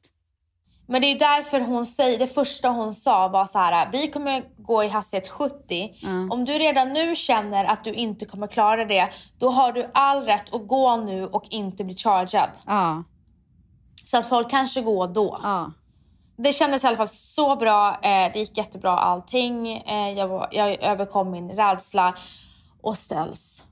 [0.86, 4.42] Men det är därför hon säger, det första hon sa var så här: vi kommer
[4.56, 5.94] gå i hastighet 70.
[6.30, 10.22] Om du redan nu känner att du inte kommer klara det, då har du all
[10.24, 12.48] rätt att gå nu och inte bli chargad.
[12.66, 13.02] Ja,
[14.04, 15.40] Så att folk kanske går då.
[15.42, 15.72] ja.
[16.36, 17.88] Det kändes i alla fall så bra.
[18.02, 19.68] Eh, det gick jättebra allting.
[19.78, 22.14] Eh, jag, var, jag överkom min rädsla
[22.82, 23.64] och ställs.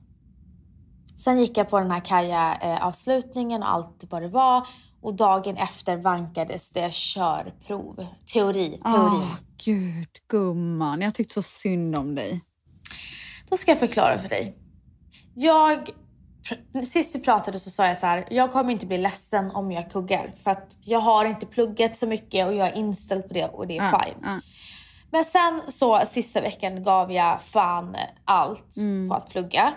[1.17, 4.67] Sen gick jag på den här kaja-avslutningen och allt vad det var.
[5.03, 8.05] Och dagen efter vankades det körprov.
[8.33, 8.77] Teori, teori.
[8.85, 9.35] Åh,
[9.65, 11.01] gud, gumman.
[11.01, 12.41] Jag tyckte så synd om dig.
[13.49, 14.57] Då ska jag förklara för dig.
[15.35, 15.89] Jag,
[16.87, 19.91] sist vi pratade så sa jag så här, jag kommer inte bli ledsen om jag
[19.91, 20.35] kuggar.
[20.43, 23.67] För att jag har inte pluggat så mycket och jag är inställd på det och
[23.67, 24.17] det är Ja, fine.
[24.23, 24.39] ja.
[25.11, 28.75] Men sen så sista veckan gav jag fan allt
[29.09, 29.73] på att plugga.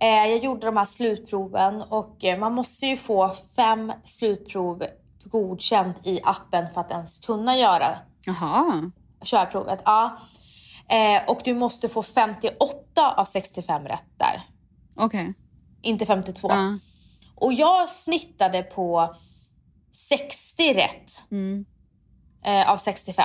[0.00, 4.84] Eh, jag gjorde de här slutproven och eh, man måste ju få fem slutprov
[5.24, 7.86] godkänt i appen för att ens kunna göra
[9.24, 9.82] körprovet.
[9.84, 10.18] Ja.
[10.88, 14.42] Eh, och du måste få 58 av 65 rätt där.
[14.96, 15.34] Okej.
[15.82, 16.48] Inte 52.
[16.50, 16.78] Ja.
[17.34, 19.14] Och jag snittade på
[19.92, 21.64] 60 rätt Mm.
[22.66, 23.24] av 65.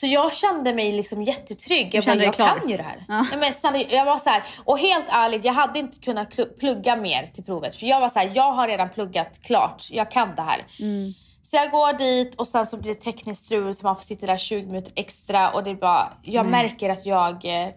[0.00, 1.94] Så jag kände mig liksom jättetrygg.
[1.94, 2.46] Jag, bara, jag klar?
[2.46, 3.04] kan ju det här.
[3.08, 3.26] Ja.
[3.30, 6.96] Nej, men snälla, jag var så här, och helt ärligt, jag hade inte kunnat plugga
[6.96, 7.74] mer till provet.
[7.74, 9.88] För jag var så här, jag har redan pluggat klart.
[9.90, 10.66] Jag kan det här.
[10.78, 11.12] Mm.
[11.42, 14.26] Så jag går dit och sen så blir det tekniskt strul så man får sitta
[14.26, 15.50] där 20 minuter extra.
[15.50, 17.68] Och det är bara, jag märker att jag, eh,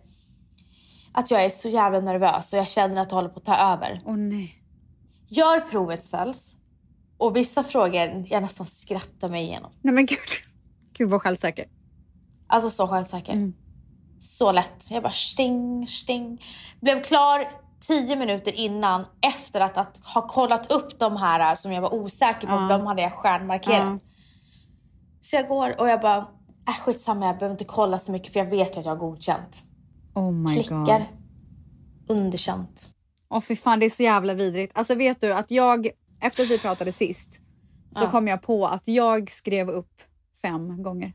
[1.13, 3.55] att jag är så jävla nervös och jag känner att det håller på att ta
[3.55, 4.01] över.
[4.05, 4.55] Åh nej.
[5.27, 6.57] Gör provet ställs.
[7.17, 9.71] Och vissa frågor jag nästan skrattar mig igenom.
[9.81, 10.19] Nej men gud.
[10.93, 11.65] Gud vad självsäker.
[12.51, 13.51] Alltså så självsäker.
[14.19, 14.87] Så lätt.
[14.89, 16.43] Jag bara sting, sting.
[16.81, 17.51] Blev klar
[17.87, 22.47] 10 minuter innan efter att, att ha kollat upp de här som jag var osäker
[22.47, 24.01] på för de hade jag stjärnmarkerat.
[25.21, 26.17] Så jag går och jag bara,
[26.67, 29.63] äh, skitsamma jag behöver inte kolla så mycket för jag vet att jag har godkänt.
[30.15, 30.75] Oh my Klickar.
[30.85, 31.01] god.
[32.07, 32.89] Underkänt.
[33.29, 34.77] Åh fy fan det är så jävla vidrigt.
[34.77, 35.89] Alltså vet du att jag,
[36.21, 37.41] efter att vi pratade sist,
[37.91, 40.01] så kom jag på att jag skrev upp
[40.41, 41.13] fem gånger.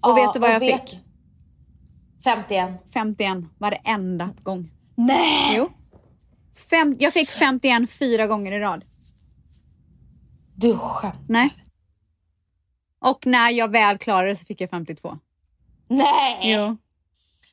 [0.00, 1.00] Och vet du vad jag vet- fick?
[2.24, 2.70] 51.
[2.92, 4.70] 51 varenda gång.
[4.94, 5.56] Nej!
[5.56, 5.70] Jo.
[6.70, 8.84] Fem, jag fick 51 fyra gånger i rad.
[10.54, 11.20] Du skämtar.
[11.28, 11.50] Nej.
[13.00, 15.18] Och när jag väl klarade så fick jag 52.
[15.88, 16.38] Nej!
[16.42, 16.76] Jo.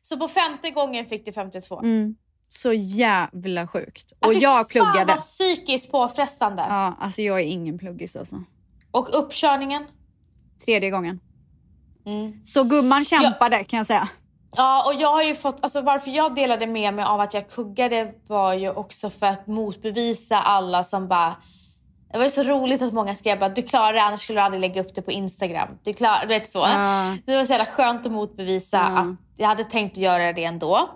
[0.02, 1.80] Så på femte gången fick du 52.
[1.80, 2.16] Mm.
[2.48, 4.12] Så jävla sjukt.
[4.20, 5.06] Och fy jag Fan pluggade.
[5.06, 6.66] vad psykiskt påfrestande.
[6.70, 8.44] Ja, alltså jag är ingen pluggis alltså.
[8.92, 9.84] Och uppkörningen?
[10.66, 11.20] Tredje gången.
[12.08, 12.34] Mm.
[12.44, 14.10] Så gumman kämpade kan jag säga.
[14.56, 17.50] Ja, och jag har ju fått, alltså varför jag delade med mig av att jag
[17.50, 21.36] kuggade var ju också för att motbevisa alla som bara
[22.12, 24.44] det var ju så roligt att många skrev bara du klarar det annars skulle du
[24.44, 25.70] aldrig lägga upp det på Instagram.
[25.84, 26.60] Du, klar, du vet så.
[26.60, 27.18] Ja.
[27.26, 30.90] Det var så jävla skönt att motbevisa att jag hade tänkt att göra det ändå.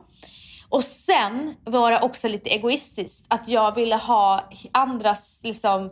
[0.69, 5.89] Och sen var det också lite egoistiskt att jag ville ha andras liksom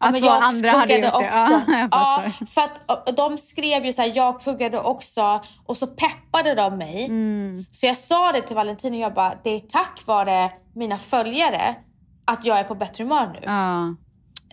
[0.00, 1.12] Ja, Att jag andra hade gjort det.
[1.12, 1.26] Också.
[1.26, 2.32] Ja, jag fattar.
[2.38, 6.78] ja, för att de skrev ju så här, jag kuggade också och så peppade de
[6.78, 7.04] mig.
[7.04, 7.64] Mm.
[7.70, 11.76] Så jag sa det till Valentin och jag bara, det är tack vare mina följare
[12.24, 13.40] att jag är på bättre humör nu.
[13.42, 13.94] Ja.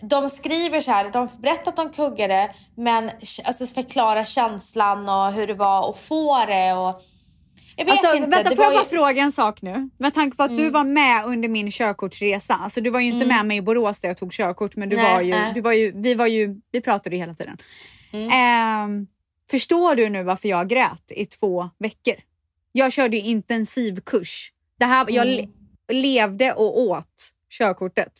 [0.02, 3.10] De skriver så här, de berättar att de kuggade men
[3.44, 7.02] alltså, förklarar känslan och hur det var att få det och
[7.76, 8.28] jag vet Alltså, inte.
[8.28, 9.90] vänta, får jag bara ju- fråga en sak nu?
[9.98, 12.54] Med tanke på att du var med under min körkortsresa.
[12.54, 14.96] Alltså, du var ju inte med mig i Borås där jag tog körkort, men du
[14.96, 15.52] Nej, var ju, nej.
[15.54, 17.56] du var ju, vi, var ju, vi pratade ju hela tiden.
[18.32, 19.06] Ehm,
[19.50, 22.14] förstår du nu varför jag grät i två veckor?
[22.72, 24.52] Jag körde ju intensivkurs.
[24.78, 25.48] Det här, jag le-
[25.92, 28.12] levde och åt körkortet.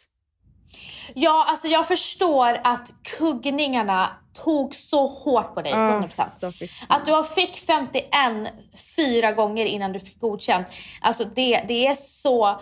[1.14, 4.10] Ja, alltså jag förstår att kuggningarna
[4.44, 5.72] tog så hårt på dig.
[5.72, 6.08] 100%.
[6.24, 6.52] så.
[6.88, 8.08] Att du fick 51
[8.96, 10.66] fyra gånger innan du fick godkänt.
[11.00, 12.60] Alltså det, det är så...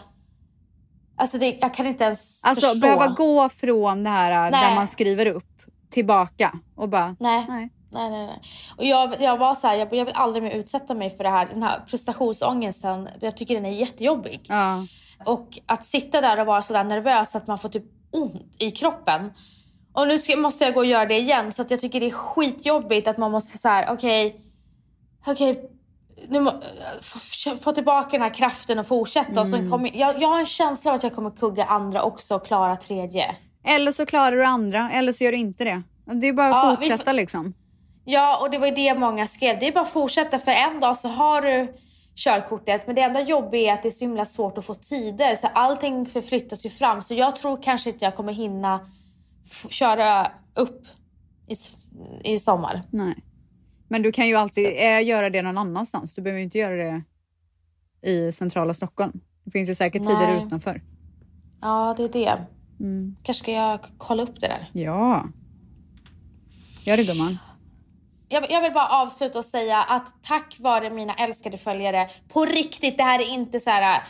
[1.16, 2.81] Alltså det, jag kan inte ens Alltså förstå.
[2.81, 4.75] behöva gå från det här där Nej.
[4.75, 7.46] man skriver upp tillbaka och bara Nej.
[7.48, 7.70] nej.
[7.94, 8.40] Nej, nej, nej.
[8.77, 11.31] Och jag, jag var så här, jag, jag vill aldrig mer utsätta mig för det
[11.31, 11.46] här.
[11.46, 14.40] Den här prestationsångesten, jag tycker den är jättejobbig.
[14.48, 14.87] Ja.
[15.25, 18.70] Och att sitta där och vara så där nervös att man får typ ont i
[18.70, 19.31] kroppen.
[19.92, 22.07] Och nu ska, måste jag gå och göra det igen så att jag tycker det
[22.07, 24.40] är skitjobbigt att man måste så här, okej,
[25.27, 25.70] okej,
[26.29, 26.53] nu må,
[27.01, 29.40] få, få tillbaka den här kraften och fortsätta.
[29.40, 32.35] Och sen kommer, jag, jag har en känsla av att jag kommer kugga andra också
[32.35, 33.37] och klara tredje.
[33.64, 35.83] Eller så klarar du andra, eller så gör du inte det.
[36.05, 37.53] Det är bara att Ja, fortsätta liksom.
[38.05, 39.59] Ja, och det var ju det många skrev.
[39.59, 41.75] Det är bara att fortsätta för en dag så har du
[42.14, 42.87] körkortet.
[42.87, 45.37] Men det enda jobbiga är att det är så himla svårt att få tider.
[45.37, 47.03] Så allting förflyttas ju fram.
[47.03, 48.90] Så jag tror kanske inte jag kommer hinna
[49.68, 50.87] köra upp
[51.48, 51.55] i,
[52.33, 52.83] i sommar.
[52.90, 53.14] Nej.
[53.88, 56.14] Men du kan ju alltid eh, göra det någon annanstans.
[56.14, 57.03] Du behöver ju inte göra det
[58.11, 59.20] i centrala Stockholm.
[59.44, 60.44] Det finns ju säkert tider Nej.
[60.46, 60.83] utanför.
[61.61, 62.46] Ja, det är det.
[62.81, 63.16] Mm.
[63.22, 64.70] Kanske ska jag kolla upp det där.
[64.72, 65.29] Ja.
[66.85, 67.38] Gör det gumman.
[68.33, 72.99] Jag, jag vill bara avsluta och säga att tack vare mina älskade följare, på riktigt,
[72.99, 74.03] det här är inte så här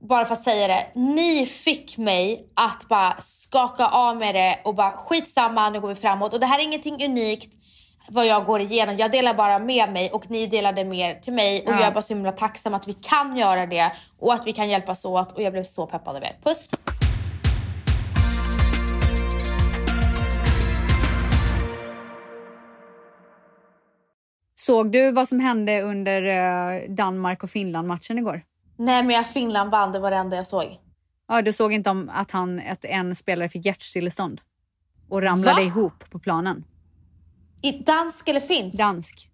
[0.00, 0.86] bara för att säga det.
[0.94, 5.94] Ni fick mig att bara skaka av med det och bara skitsamma, nu går vi
[5.94, 6.34] framåt.
[6.34, 7.52] Och det här är ingenting unikt
[8.08, 8.96] vad jag går igenom.
[8.96, 11.62] Jag delar bara med mig och ni delade mer till mig.
[11.66, 11.78] Och Ja.
[11.78, 14.68] jag är bara så himla tacksam att vi kan göra det och att vi kan
[14.68, 15.32] hjälpas åt.
[15.32, 16.36] Och jag blev så peppad av er.
[16.44, 16.70] Puss!
[24.66, 28.42] Såg du vad som hände under eh, Danmark och Finland-matchen igår?
[28.76, 30.78] Nej men jag Finland vann, det var det enda jag såg.
[31.28, 34.40] Ja, du såg inte om att, han, att en spelare fick hjärtstillestånd
[35.08, 35.66] och ramlade Va?
[35.66, 36.64] ihop på planen.
[37.62, 38.78] I dansk eller finsk?
[38.78, 39.30] Dansk.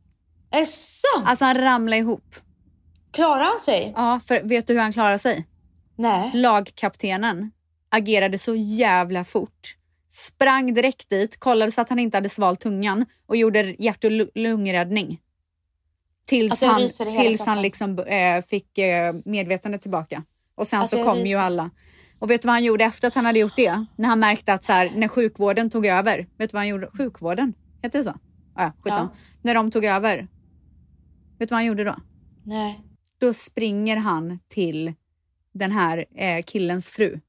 [0.50, 1.26] Är det sant?
[1.26, 2.36] Alltså han ramlade ihop.
[3.12, 3.92] Klarar han sig?
[3.96, 5.46] Ja, för vet du hur han klarade sig?
[5.96, 6.30] Nej.
[6.34, 7.50] Lagkaptenen
[7.90, 9.76] agerade så jävla fort.
[10.12, 14.10] Sprang direkt dit, kollade så att han inte hade svalt tungan och gjorde hjärt och
[14.10, 15.20] lu- lungräddning.
[16.26, 20.24] Tills Alltså, han, tills han liksom, eh, fick eh, medvetandet tillbaka.
[20.54, 21.70] Och sen Alltså, så kom ju alla.
[22.18, 23.86] Och vet du vad han gjorde efter att han hade gjort det?
[23.96, 26.18] När han märkte att så här, när sjukvården tog över.
[26.38, 26.90] Vet du vad han gjorde?
[26.96, 27.54] Sjukvården?
[27.82, 28.10] Heter det så?
[28.54, 29.10] Ah, ja, skitsamma.
[29.42, 30.16] När de tog över.
[31.38, 31.96] Vet du vad han gjorde då?
[32.44, 32.80] Nej.
[33.20, 34.94] Då springer han till
[35.54, 37.20] den här eh, killens fru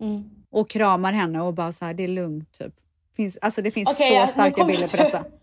[0.00, 0.24] Mm.
[0.52, 2.74] Och kramar henne och bara så här, det är lugnt typ.
[3.16, 5.24] Finns, alltså det finns Okej, så nu starka bilder på detta.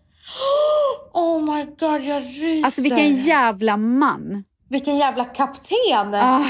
[1.12, 2.64] Oh my god, jag ryser.
[2.64, 4.44] Alltså vilken jävla man.
[4.68, 6.14] Vilken jävla kapten.
[6.14, 6.46] Ah.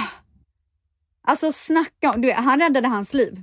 [1.27, 3.43] Alltså snacka om, du, han räddade hans liv.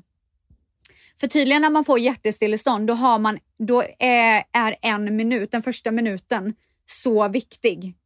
[1.19, 5.61] För tydligen när man får hjärtstillestånd då, har man, då är, är en minut, den
[5.61, 6.53] första minuten,
[6.85, 7.96] så viktig.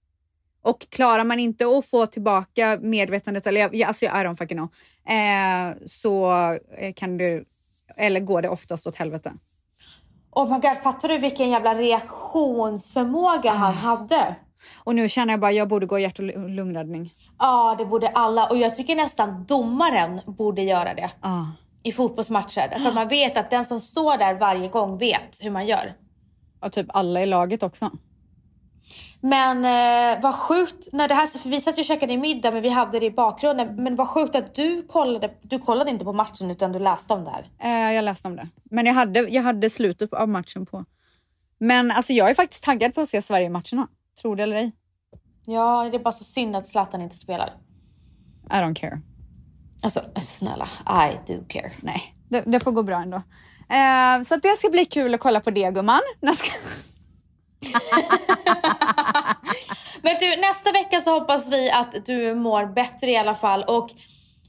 [0.63, 4.69] Och klarar man inte att få tillbaka medvetandet, eller jag- alltså I don't fucking know,
[5.15, 6.32] eh, så
[6.78, 7.45] eh, kan du,
[7.97, 9.34] eller går det oftast åt helvete.
[10.32, 14.36] Oh my god, fattar du vilken jävla reaktionsförmåga han hade?
[14.84, 17.13] Och nu känner jag bara, jag borde gå hjärt och lu- lungräddning.
[17.39, 18.45] Ja, det borde alla.
[18.50, 21.43] Och jag tycker nästan domaren borde göra det Ah.
[21.84, 22.78] i fotbollsmatcher.
[22.78, 25.94] Så att man vet att den som står där varje gång vet hur man gör.
[26.60, 27.90] Och typ alla i laget också.
[29.24, 32.62] Men eh, vad sjukt, när det här, för vi satt ju och käkade middag men
[32.62, 33.84] vi hade det i bakgrunden.
[33.84, 37.24] Men vad sjukt att du kollade, du kollade inte på matchen utan du läste om
[37.24, 37.50] det här.
[37.60, 38.50] Eh, jag läste om det.
[38.63, 40.86] Men jag hade, jag hade slutet av matchen på.
[41.60, 43.88] Men alltså jag är faktiskt taggad på att se Sverige-matcherna.
[44.22, 44.72] Tror det eller ej.
[45.46, 47.54] Ja, det är bara så synd att Zlatan inte spelar.
[48.50, 49.02] I don't care.
[49.84, 51.72] Alltså snälla, I do care.
[51.82, 53.17] Nej, det, det får gå bra ändå.
[53.69, 56.00] Eh, så att det ska bli kul att kolla på det gumman.
[60.04, 63.63] Men du, nästa vecka så hoppas vi att du mår bättre i alla fall.
[63.63, 63.89] Och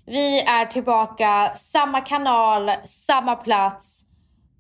[0.07, 3.99] Vi är tillbaka, samma kanal, samma plats.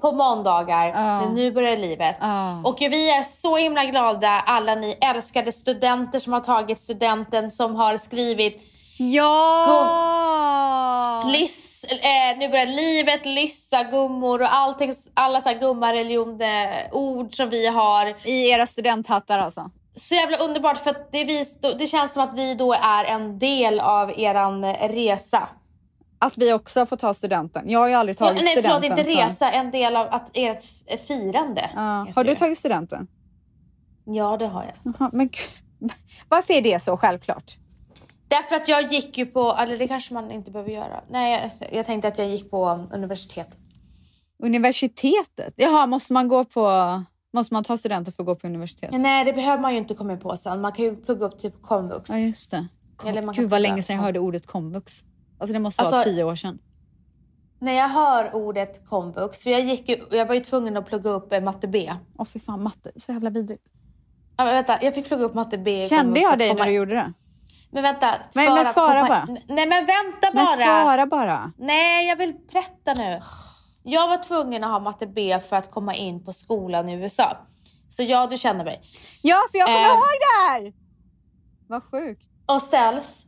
[0.00, 2.16] På måndagar, men nu börjar livet.
[2.20, 2.60] Ja.
[2.64, 7.74] Och vi är så himla glada, alla ni älskade studenter som har tagit studenten, som
[7.76, 8.62] har skrivit
[8.98, 11.22] Ja!
[11.26, 16.38] Lyss, eh, nu börjar livet, lyssa, gummor och allting, alla så här gummareligion
[16.92, 18.14] ord som vi har.
[18.24, 19.70] I era studenthattar alltså.
[19.94, 21.44] Så jävla underbart för att det, vi,
[21.78, 25.48] det känns som att vi då är en del av eran resa.
[26.18, 27.62] Att vi också får ta studenten.
[27.70, 28.98] Jag har ju aldrig Ja, tagit nej förlåt, studenten.
[28.98, 30.64] inte så- resa, en del av att ert
[31.06, 31.70] firande.
[31.74, 32.06] Ja.
[32.14, 33.06] Har du tagit studenten?
[34.04, 34.94] Ja, det har jag.
[34.98, 35.92] Jaha, men gud.
[36.28, 37.56] Varför är det så självklart?
[38.28, 41.00] Därför att jag gick ju på, eller det kanske man inte behöver göra.
[41.10, 43.48] Nej, jag, jag tänkte att jag gick på universitet.
[44.44, 45.54] Universitetet?
[45.56, 46.68] Jaha, måste man gå på...
[47.34, 48.90] Måste man ta studenten för att gå på universitet?
[48.92, 50.60] Nej, det behöver man ju inte komma på sen.
[50.60, 52.10] Man kan ju plugga upp typ komvux.
[52.10, 52.66] Ja, just det.
[53.06, 55.04] Eller man Gud vad länge sedan jag hörde ordet komvux.
[55.38, 56.58] Alltså det måste vara Alltså- tio år sedan.
[57.58, 61.10] När jag hör ordet komvux, för jag, gick ju, jag var ju tvungen att plugga
[61.10, 61.92] upp eh, matte B.
[62.18, 62.90] Åh fy fan, matte.
[62.96, 63.66] Så jävla vidrigt.
[64.36, 66.94] Ja, men vänta, jag fick plugga upp matte B Kände jag dig när du gjorde
[66.94, 67.12] det?
[67.70, 68.06] Men vänta.
[68.34, 69.24] Men- för men att svara bara.
[69.48, 70.56] Nej men vänta Men bara.
[70.56, 71.52] svara bara.
[71.58, 73.20] Nej, jag vill berätta nu.
[73.82, 77.36] Jag var tvungen att ha matte B för att komma in på skolan i USA.
[77.88, 78.82] Så ja, du känner mig.
[79.22, 79.86] Ja, för jag kommer Eh.
[79.86, 80.72] ihåg det här!
[81.68, 82.30] Vad sjukt.
[82.46, 83.26] Och ställs,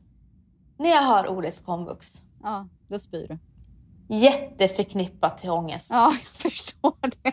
[0.79, 2.07] när jag hör ordet komvux,
[2.43, 3.39] Ja, då spyr du.
[4.17, 5.89] jätteförknippat till ångest.
[5.91, 7.33] Ja, jag förstår det.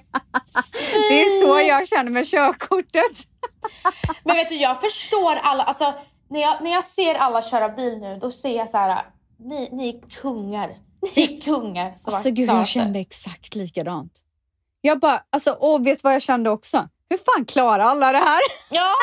[1.09, 3.27] Det är så jag känner med körkortet.
[4.23, 5.93] Men vet du, jag förstår alla, alltså
[6.29, 9.01] när jag, när jag ser alla köra bil nu, då ser jag så här,
[9.37, 10.77] ni, ni är kungar.
[11.15, 12.65] Ni är kungar som Alltså gud, jag det.
[12.65, 14.21] kände exakt likadant.
[14.81, 16.87] Jag bara, alltså, och vet vad jag kände också?
[17.09, 18.39] Hur fan klarar alla det här?
[18.69, 18.89] Ja,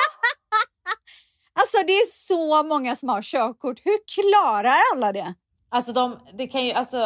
[1.60, 3.80] Alltså det är så många som har körkort.
[3.84, 5.34] Hur klarar alla det?
[5.70, 6.96] alltså de, det kan ju, alltså,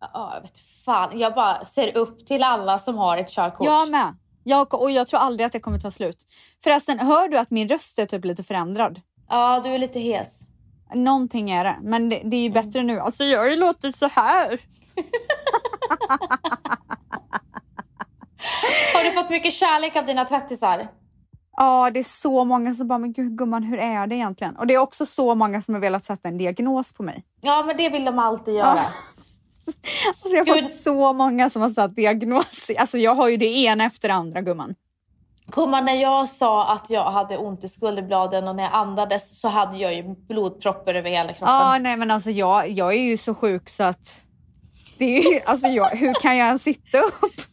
[0.00, 1.18] ja, jag vet fan.
[1.18, 3.66] Jag bara ser upp till alla som har ett körkort.
[3.66, 4.16] Jag med.
[4.44, 6.26] Jag, och jag tror aldrig att det kommer ta slut.
[6.64, 9.00] Förresten, hör du att min röst är typ lite förändrad?
[9.28, 10.40] Ja, du är lite hes.
[10.94, 13.00] Någonting är det, men det, det är ju bättre nu.
[13.00, 14.48] Alltså jag har ju låtit så här.
[18.94, 20.88] Har du fått mycket kärlek av dina tvättisar?
[21.56, 24.56] Ja, det är så många som bara, men gud gumman, hur är det egentligen?
[24.56, 27.24] Och det är också så många som har velat sätta en diagnos på mig.
[27.40, 28.78] Ja, men det vill de alltid göra.
[30.22, 30.64] Alltså jag har Gud.
[30.64, 32.70] fått så många som har satt diagnos.
[32.78, 34.74] Alltså jag har ju det ena efter det andra gumman.
[35.54, 39.48] Gumman, när jag sa att jag hade ont i skulderbladen och när jag andades så
[39.48, 41.54] hade jag ju blodproppar över hela kroppen.
[41.54, 44.20] Ja, nej men alltså jag, jag är ju så sjuk så att
[44.98, 47.51] det är ju, alltså jag, hur kan jag ens sitta upp?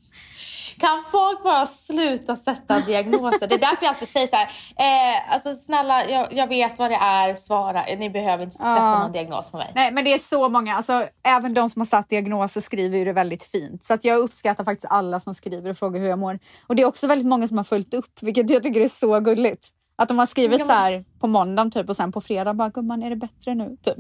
[0.80, 3.48] Kan folk bara sluta sätta diagnoser?
[3.48, 4.46] Det är därför jag alltid säger så här.
[4.78, 7.84] Eh, alltså snälla, jag, jag vet vad det är, svara.
[7.98, 9.00] Ni behöver inte sätta Ja.
[9.00, 9.72] någon diagnos på mig.
[9.76, 13.06] Nej men det är så många, alltså även de som har satt diagnoser skriver ju
[13.06, 13.84] det väldigt fint.
[13.84, 16.40] Så att jag uppskattar faktiskt alla som skriver och frågar hur jag mår.
[16.68, 19.20] Och det är också väldigt många som har följt upp, vilket jag tycker är så
[19.20, 19.68] gulligt.
[19.96, 23.04] Att de har skrivit så här på måndagen typ och sen på fredag bara gumman
[23.04, 23.78] är det bättre nu?
[23.84, 23.98] Typ.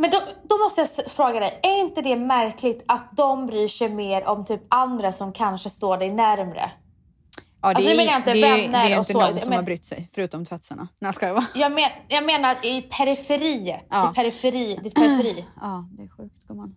[0.00, 3.88] Men då, då måste jag fråga dig, är inte det märkligt att de bryr sig
[3.88, 6.70] mer om typ andra som kanske står dig närmre?
[7.62, 9.62] Ja, det, Alltså, menar inte det, det är och inte så, någon som men- har
[9.62, 10.88] brytt sig, förutom tvättsarna.
[10.98, 11.44] Nej, ska jag vara.
[11.54, 14.10] Jag, men, jag menar i periferiet, Ja.
[14.10, 15.44] i periferi, ditt periferi.
[15.60, 16.76] Ja, det är sjukt gumman.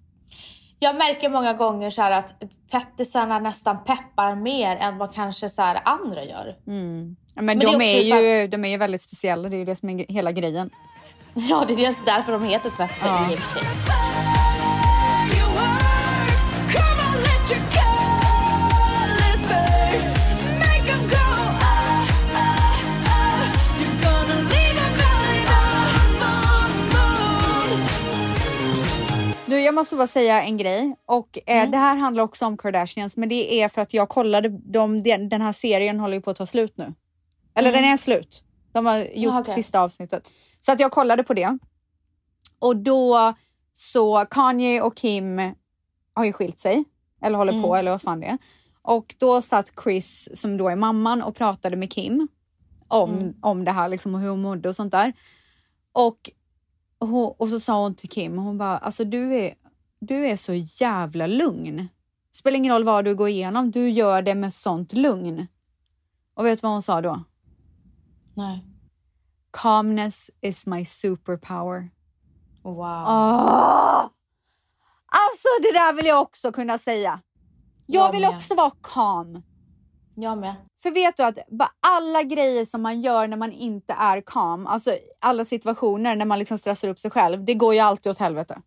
[0.80, 2.34] Jag märker många gånger så här att
[2.72, 6.56] pettisarna nästan peppar mer än vad kanske så andra gör.
[6.66, 8.02] Ja, men, Men de, är
[8.42, 10.70] ju, de är ju väldigt speciella, det är ju det som är hela grejen.
[11.34, 13.32] Ja, det är just därför de heter tvättisar Ja.
[13.32, 13.68] i och för sig.
[29.46, 30.96] Du, jag måste bara säga en grej.
[31.06, 31.72] Och eh, Mm.
[31.72, 35.42] Det här handlar också om Kardashians, men det är för att jag kollade, de, den,
[35.42, 36.94] här serien håller ju på att ta slut nu.
[37.56, 38.44] Eller den är slut.
[38.74, 39.38] De har gjort Mm.
[39.42, 39.54] okej.
[39.54, 40.24] sista avsnittet.
[40.62, 41.58] Så att jag kollade på det.
[42.60, 43.34] Och då
[43.74, 45.38] så Kanye och Kim
[46.14, 46.84] har ju skilt sig.
[47.22, 47.64] Eller håller Mm.
[47.64, 48.38] på, eller vad fan det är.
[48.82, 52.28] Och då satt Chris, som då är mamman, och pratade med Kim
[52.88, 53.34] om, Mm.
[53.42, 55.14] om det här liksom, och hur hon mådde och sånt där.
[55.92, 56.30] Och,
[57.00, 59.54] hon, och så sa hon till Kim, hon bara, alltså du är,
[60.00, 61.88] du är så jävla lugn.
[62.32, 65.48] Spelar ingen roll vad du går igenom, du gör det med sånt lugn.
[66.34, 67.24] Och vet du vad hon sa då?
[68.34, 68.66] Nej.
[69.52, 71.90] Calmness is my superpower.
[72.64, 73.04] Wow.
[73.08, 74.00] Åh!
[75.14, 77.20] Alltså det där vill jag också kunna säga.
[77.86, 78.30] Jag Jag vill med.
[78.30, 79.42] också vara calm.
[80.16, 80.56] Jag med.
[80.84, 81.38] För vet du att
[81.88, 86.40] alla grejer som man gör när man inte är calm, alltså alla situationer när man
[86.40, 88.62] liksom stressar upp sig själv, det går ju alltid åt helvete.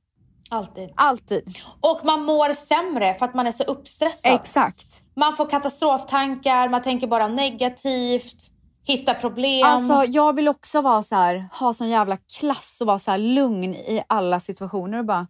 [0.51, 0.93] Alltid.
[0.97, 1.55] Alltid.
[1.81, 4.35] Och man mår sämre för att man är så uppstressad.
[4.35, 5.05] Exakt.
[5.17, 8.51] man får katastroftankar, man tänker bara negativt,
[8.85, 9.63] hittar problem.
[9.65, 13.75] Alltså jag vill också vara så här, ha sån jävla klass och vara så lugn
[13.75, 15.27] i alla situationer och bara,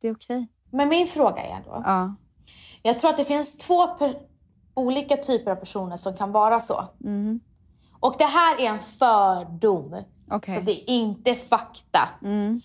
[0.00, 0.46] det är okej.
[0.70, 2.14] Men min fråga är då, Ja.
[2.82, 3.88] jag tror att det finns två
[4.74, 6.84] olika typer av personer som kan vara så.
[7.04, 7.40] Mm.
[8.00, 10.02] Och det här är en fördom.
[10.30, 10.54] Okej.
[10.54, 12.08] Så det är inte fakta.
[12.22, 12.60] Mm.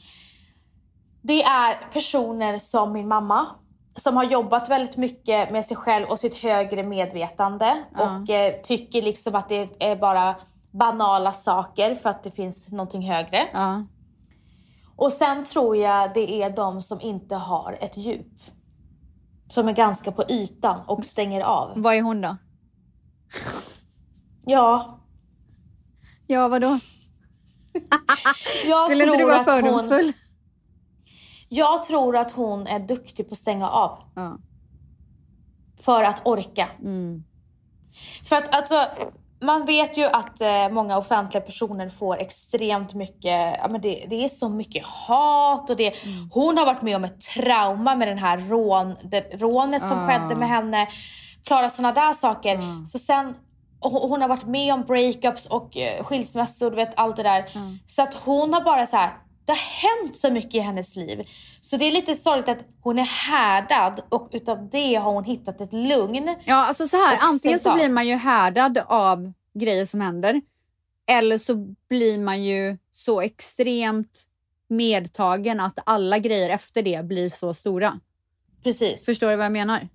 [1.21, 3.47] Det är personer som min mamma
[3.97, 9.01] som har jobbat väldigt mycket med sig själv och sitt högre medvetande och eh, tycker
[9.01, 10.35] liksom att det är bara
[10.71, 13.47] banala saker för att det finns någonting högre.
[13.53, 13.85] Ja.
[14.95, 18.33] Och sen tror jag det är de som inte har ett djup.
[19.49, 21.71] Som är ganska på ytan och stänger av.
[21.75, 22.37] Vad är hon då?
[24.45, 24.97] Ja,
[26.27, 26.79] Ja, vadå?
[28.65, 30.13] jag Skulle inte du vara att hon, fördomsfull?
[31.49, 33.99] Jag tror att hon är duktig på att stänga av.
[34.15, 34.37] Ja.
[35.81, 36.67] För att orka.
[36.83, 37.23] Mm.
[38.29, 38.85] För att alltså,
[39.41, 44.23] man vet ju att eh, många offentliga personer får extremt mycket, ja men det, det
[44.25, 45.93] är så mycket hat och det,
[46.31, 50.07] hon har varit med om ett trauma med den här rån, det, rånet som Ah.
[50.07, 50.87] skedde med henne.
[51.43, 52.85] Klara sådana där saker.
[52.85, 53.35] Så sen,
[53.79, 57.45] hon har varit med om breakups och eh, skilsmässor, du vet allt det där.
[57.85, 59.11] Så att hon har bara så här.
[59.47, 61.27] Det har hänt så mycket i hennes liv.
[61.61, 65.61] Så det är lite sorgligt att hon är härdad och utav det har hon hittat
[65.61, 66.35] ett lugn.
[66.45, 70.41] Ja, alltså så här, antingen så blir man ju härdad av grejer som händer
[71.07, 71.55] eller så
[71.89, 74.23] blir man ju så extremt
[74.69, 77.99] medtagen att alla grejer efter det blir så stora.
[78.63, 79.05] Precis.
[79.05, 79.89] Förstår du vad jag menar?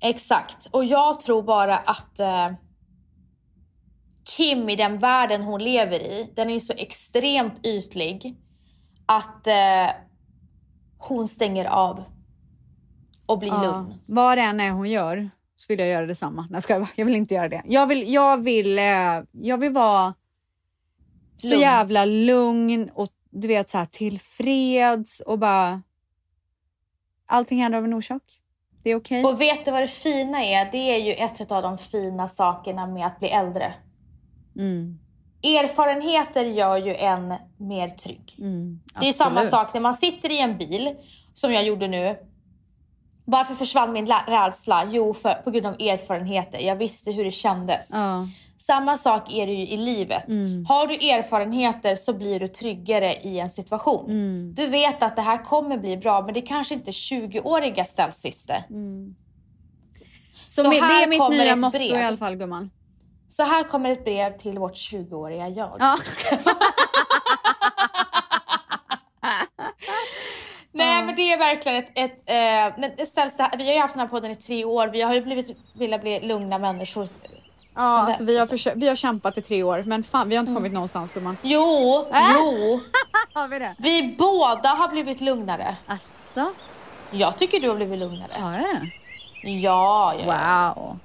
[0.00, 0.68] Exakt.
[0.70, 2.52] Och jag tror bara att eh,
[4.36, 8.36] Kim i den världen hon lever i, den är så extremt ytlig
[9.08, 9.90] att eh,
[10.98, 12.04] hon stänger av
[13.26, 13.94] och blir lugn.
[14.06, 16.46] Vad det än är hon gör så vill jag göra detsamma.
[16.50, 17.62] Nej, ska jag, jag vill inte göra det.
[17.66, 18.84] Jag vill, jag vill, eh,
[19.32, 20.14] jag vill vara
[21.36, 21.60] så Lugn.
[21.60, 25.82] jävla lugn och du vet så här tillfreds och bara...
[27.26, 28.22] Allting händer av en orsak.
[28.82, 29.24] Det är okej.
[29.24, 30.72] Och vet du vad det fina är?
[30.72, 33.74] Det är ju ett av de fina sakerna med att bli äldre.
[34.56, 34.98] Mm,
[35.42, 38.34] Erfarenheter gör ju en mer trygg.
[38.38, 40.94] mm, Det är samma sak när man sitter i en bil,
[41.34, 42.16] som jag gjorde nu.
[43.24, 44.84] Varför försvann min rädsla?
[44.90, 46.58] Jo, för, på grund av erfarenheter.
[46.58, 47.90] Jag visste hur det kändes.
[47.92, 48.26] Ja.
[48.56, 50.24] Samma sak är det ju i livet.
[50.68, 54.04] Har du erfarenheter så blir du tryggare i en situation.
[54.54, 58.64] Du vet att det här kommer bli bra, men det kanske inte 20-åriga ställs visste.
[60.46, 62.00] Så, Så mi- det är mitt nya motto brev.
[62.00, 62.70] i alla fall gumman.
[63.28, 65.76] Så här kommer ett brev till vårt 20-åriga jag.
[65.78, 65.96] Ja.
[70.72, 72.82] Nej men det är verkligen ett, ett eh, men
[73.38, 75.56] här, vi har ju haft den här podden i tre år, vi har ju blivit,
[75.72, 77.02] velat bli lugna människor.
[77.02, 77.08] Ja,
[77.74, 80.40] Sen alltså, vi, har försökt, vi har kämpat i tre år, men fan vi har
[80.40, 81.36] inte kommit någonstans gumman.
[81.42, 82.18] Jo, Äh?
[82.34, 82.80] jo.
[83.32, 83.74] Har vi det?
[83.78, 85.76] Vi båda har blivit lugnare.
[85.86, 86.52] Asså?
[87.10, 88.32] Jag tycker du har blivit lugnare.
[88.40, 88.90] Har jag det?
[89.50, 90.34] Ja, ja,
[90.76, 90.96] ja.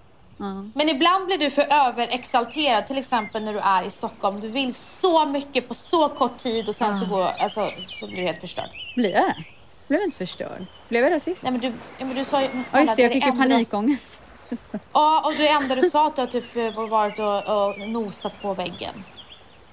[0.73, 4.41] Men ibland blir du för överexalterad, till exempel när du är i Stockholm.
[4.41, 8.17] Du vill så mycket på så kort tid och sen så, går, alltså, så blir
[8.17, 8.69] du helt förstörd.
[8.95, 9.33] Blir jag?
[9.87, 10.65] Blev jag inte förstörd?
[10.89, 11.43] Blev jag det sist?
[11.43, 11.67] Nej men du,
[11.97, 12.47] ja, men du sa ju...
[12.53, 14.21] men Ja just det, jag fick ju panikångest.
[14.93, 18.41] Ja, och det enda du sa att du har typ eh, varit och, och nosat
[18.41, 19.03] på väggen.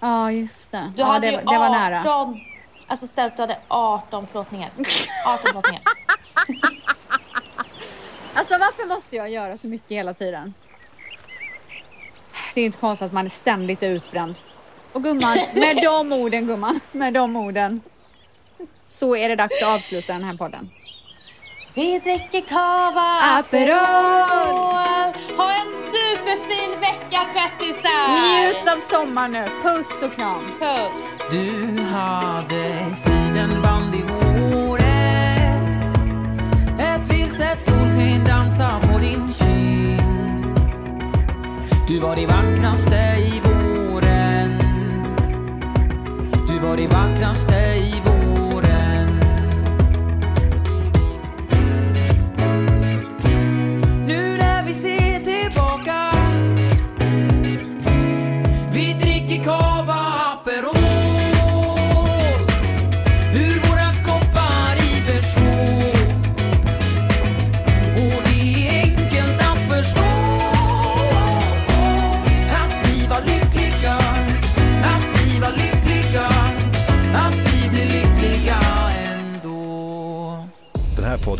[0.01, 0.93] Ja just det.
[0.97, 2.01] Du ja, hade det, ju det var nära.
[2.01, 2.41] 18,
[2.87, 4.71] alltså ställs du hade 18 plåtningar.
[5.27, 5.83] 18 plåtningar.
[8.35, 10.55] Alltså varför måste jag göra så mycket hela tiden?
[12.55, 14.35] Det är inte konstigt att man är ständigt utbränd.
[14.93, 17.81] Och gumman, med de orden gumman, med de orden.
[18.87, 20.71] Så är det dags att avsluta den här podden.
[21.75, 25.15] Vi dricker cava Aperol!
[25.37, 28.13] Ha en superfin vecka tvättisar!
[28.13, 29.49] Njut av sommaren nu.
[29.63, 30.51] Puss och kram.
[30.59, 31.21] Puss!
[31.31, 34.03] Du hade sidenband i
[37.53, 40.61] Ett solsken dansar på din kind.
[41.89, 44.59] Du var det vackraste i våren.
[46.49, 48.10] Du var det vackraste i våren